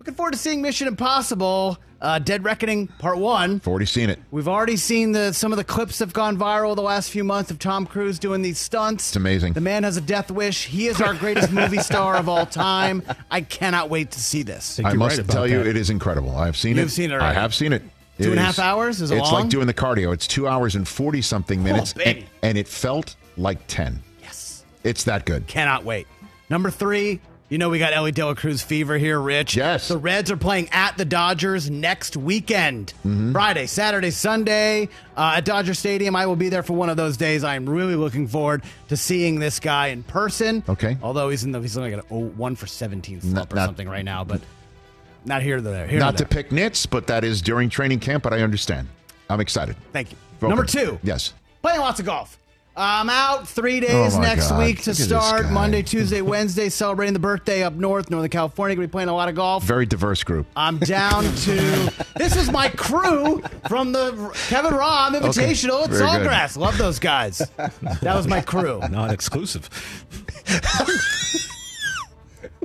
[0.00, 3.56] looking forward to seeing Mission Impossible uh, Dead Reckoning Part One.
[3.56, 4.18] I've already seen it.
[4.30, 7.50] We've already seen the some of the clips have gone viral the last few months
[7.50, 9.10] of Tom Cruise doing these stunts.
[9.10, 9.52] It's amazing.
[9.52, 10.66] The man has a death wish.
[10.66, 13.02] He is our greatest movie star of all time.
[13.30, 14.76] I cannot wait to see this.
[14.76, 16.34] think I you're must right about tell you, it is incredible.
[16.36, 16.80] I have seen it.
[16.82, 17.82] You've seen it I have seen it.
[18.18, 19.00] Two It and a half is- hours?
[19.02, 19.42] Is it It's long?
[19.42, 20.12] like doing the cardio.
[20.12, 21.94] It's two hours and 40 something minutes.
[22.04, 24.02] and, and it felt like 10.
[24.22, 24.64] Yes.
[24.84, 25.46] It's that good.
[25.46, 26.06] Cannot wait.
[26.50, 27.20] Number three,
[27.50, 29.56] you know we got Elly De La Cruz fever here, Rich.
[29.56, 29.88] Yes.
[29.88, 32.94] The Reds are playing at the Dodgers next weekend.
[33.00, 33.32] Mm-hmm.
[33.32, 36.16] Friday, Saturday, Sunday uh, at Dodger Stadium.
[36.16, 37.44] I will be there for one of those days.
[37.44, 40.62] I am really looking forward to seeing this guy in person.
[40.68, 40.96] Okay.
[41.02, 43.56] Although he's in the he's only got a oh, one for seventeen slump Not- or
[43.56, 44.40] not- something right now, but
[45.24, 45.86] not here there.
[45.86, 48.88] Here Not to to pick nits, but that is during training camp, but I understand.
[49.28, 49.76] I'm excited.
[49.92, 50.16] Thank you.
[50.48, 50.98] Number two.
[51.02, 51.34] Yes.
[51.62, 52.38] Playing lots of golf.
[52.82, 54.58] I'm out three oh days Oh, next God.
[54.64, 55.50] week to Look at this start.
[55.50, 58.74] Monday, Tuesday, Wednesday, celebrating the birthday up north, Northern California.
[58.74, 59.64] Gonna be playing a lot of golf.
[59.64, 60.46] Very diverse group.
[60.56, 61.92] I'm down to.
[62.16, 64.12] this is my crew from the
[64.48, 66.26] Kevin Rahm Invitational at Very good.
[66.28, 66.56] Sawgrass.
[66.56, 67.38] Love those guys.
[67.58, 68.80] That was my crew.
[68.90, 69.68] Not exclusive.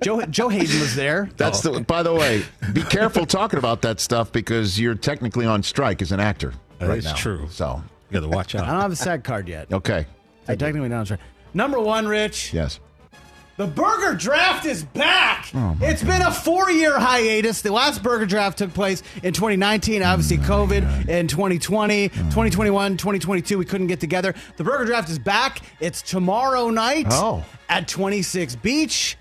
[0.04, 1.30] Joe Joe Hayden was there.
[1.38, 1.80] That's the.
[1.82, 2.44] By the way,
[2.74, 6.90] be careful talking about that stuff because you're technically on strike as an actor That
[6.90, 7.16] right is now.
[7.16, 7.48] true.
[7.50, 8.64] So You got to watch out.
[8.68, 9.72] I don't have a SAG card yet.
[9.72, 10.06] okay.
[10.48, 11.06] I technically don't.
[11.06, 11.18] Try.
[11.54, 12.54] Number one, Rich.
[12.54, 12.80] Yes.
[13.58, 15.50] The burger draft is back.
[15.56, 17.62] Oh, it's been a four year hiatus.
[17.62, 22.98] The last burger draft took place in 2019, obviously, mm, COVID in 2020, 2021, mm.
[22.98, 23.58] 2022.
[23.58, 24.36] We couldn't get together.
[24.58, 25.62] The burger draft is back.
[25.80, 27.46] It's tomorrow night Oh.
[27.70, 29.18] at 26 Beach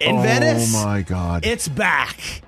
[0.00, 0.74] in oh, Venice.
[0.74, 1.46] oh my God.
[1.46, 2.42] It's back.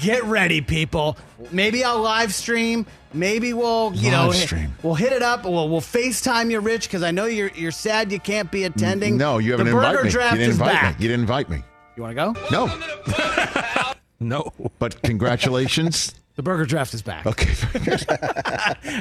[0.00, 1.16] Get ready, people.
[1.50, 2.86] Maybe I'll live stream.
[3.12, 4.74] Maybe we'll, you know, stream.
[4.82, 5.44] we'll hit it up.
[5.44, 9.16] We'll, we'll FaceTime you, Rich, because I know you're you're sad you can't be attending.
[9.16, 10.10] no, you haven't the invited burger me.
[10.10, 10.98] draft you didn't is invite back.
[10.98, 11.02] me.
[11.04, 11.62] You didn't invite me.
[11.96, 12.46] You want to go?
[12.50, 12.80] No.
[14.20, 14.52] No.
[14.78, 16.14] But congratulations.
[16.36, 17.26] The burger draft is back.
[17.26, 17.52] Okay.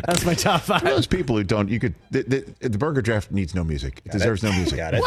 [0.06, 0.84] That's my top five.
[0.84, 1.96] Those people who don't, you could.
[2.12, 4.02] The, the, the burger draft needs no music.
[4.06, 4.78] It deserves no music.
[4.78, 5.04] Got it.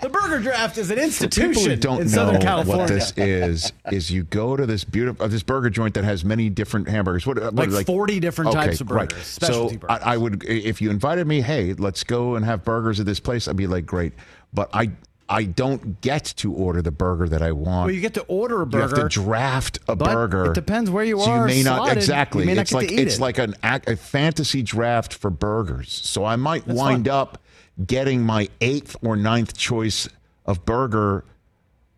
[0.00, 2.82] The burger draft is an For institution people who don't in know Southern California.
[2.82, 6.24] what this is, is you go to this beautiful uh, this burger joint that has
[6.24, 7.26] many different hamburgers.
[7.26, 9.08] What, what Like 40 different types of right.
[9.08, 9.98] burgers, specialty so burgers.
[10.02, 13.20] I, I would, if you invited me, hey, let's go and have burgers at this
[13.20, 13.48] place.
[13.48, 14.14] I'd be like, great,
[14.54, 14.92] but I
[15.32, 17.86] I don't get to order the burger that I want.
[17.86, 18.96] well, you get to order a burger.
[18.96, 20.46] You have to draft a but burger.
[20.52, 21.96] it depends where you so are You may not slotted.
[21.96, 22.44] exactly.
[22.46, 23.20] May not it's get like to eat it's it.
[23.20, 25.90] like an a fantasy draft for burgers.
[26.04, 27.14] So I might That's wind fun.
[27.14, 27.38] up
[27.86, 30.08] getting my eighth or ninth choice
[30.44, 31.24] of burger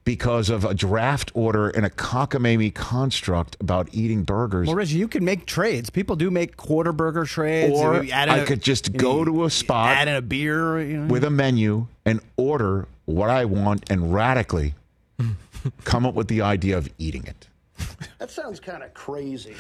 [0.05, 4.67] because of a draft order and a cockamamie construct about eating burgers.
[4.67, 5.89] well, Reggie, you can make trades.
[5.89, 7.73] People do make quarter burger trades.
[7.79, 10.79] Or I a- could just go know, to a spot add in a beer.
[10.83, 11.07] You know.
[11.13, 14.75] with a menu and order what I want and radically
[15.85, 17.49] come up with the idea of eating it.
[18.19, 19.55] That sounds kind of crazy.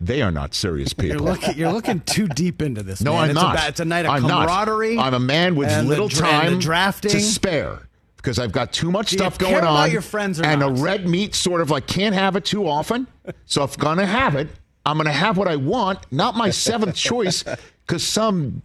[0.00, 1.16] They are not serious people.
[1.16, 3.00] You're looking, you're looking too deep into this.
[3.00, 3.22] No, man.
[3.24, 3.64] I'm it's not.
[3.64, 4.46] A, it's a night of I'm not.
[4.48, 4.96] camaraderie.
[4.98, 7.10] I'm a man with little dra- the time drafting.
[7.10, 7.80] to spare
[8.16, 9.90] because I've got too much Do you stuff care going about on.
[9.90, 10.70] your friends or and not?
[10.78, 13.06] a red meat sort of like can't have it too often.
[13.46, 14.48] So if I'm gonna have it,
[14.86, 17.44] I'm gonna have what I want, not my seventh choice,
[17.86, 18.62] because some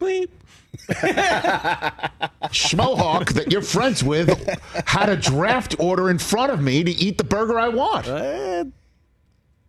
[0.00, 0.28] Bleep.
[2.50, 4.28] Schmohawk that you're friends with
[4.86, 8.08] had a draft order in front of me to eat the burger I want.
[8.08, 8.64] Uh,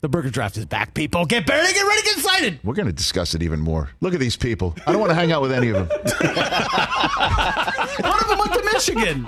[0.01, 1.25] the burger draft is back, people.
[1.25, 2.59] Get ready, get ready, get excited.
[2.63, 3.91] We're going to discuss it even more.
[4.01, 4.75] Look at these people.
[4.87, 5.87] I don't want to hang out with any of them.
[8.01, 9.27] One of them went to Michigan.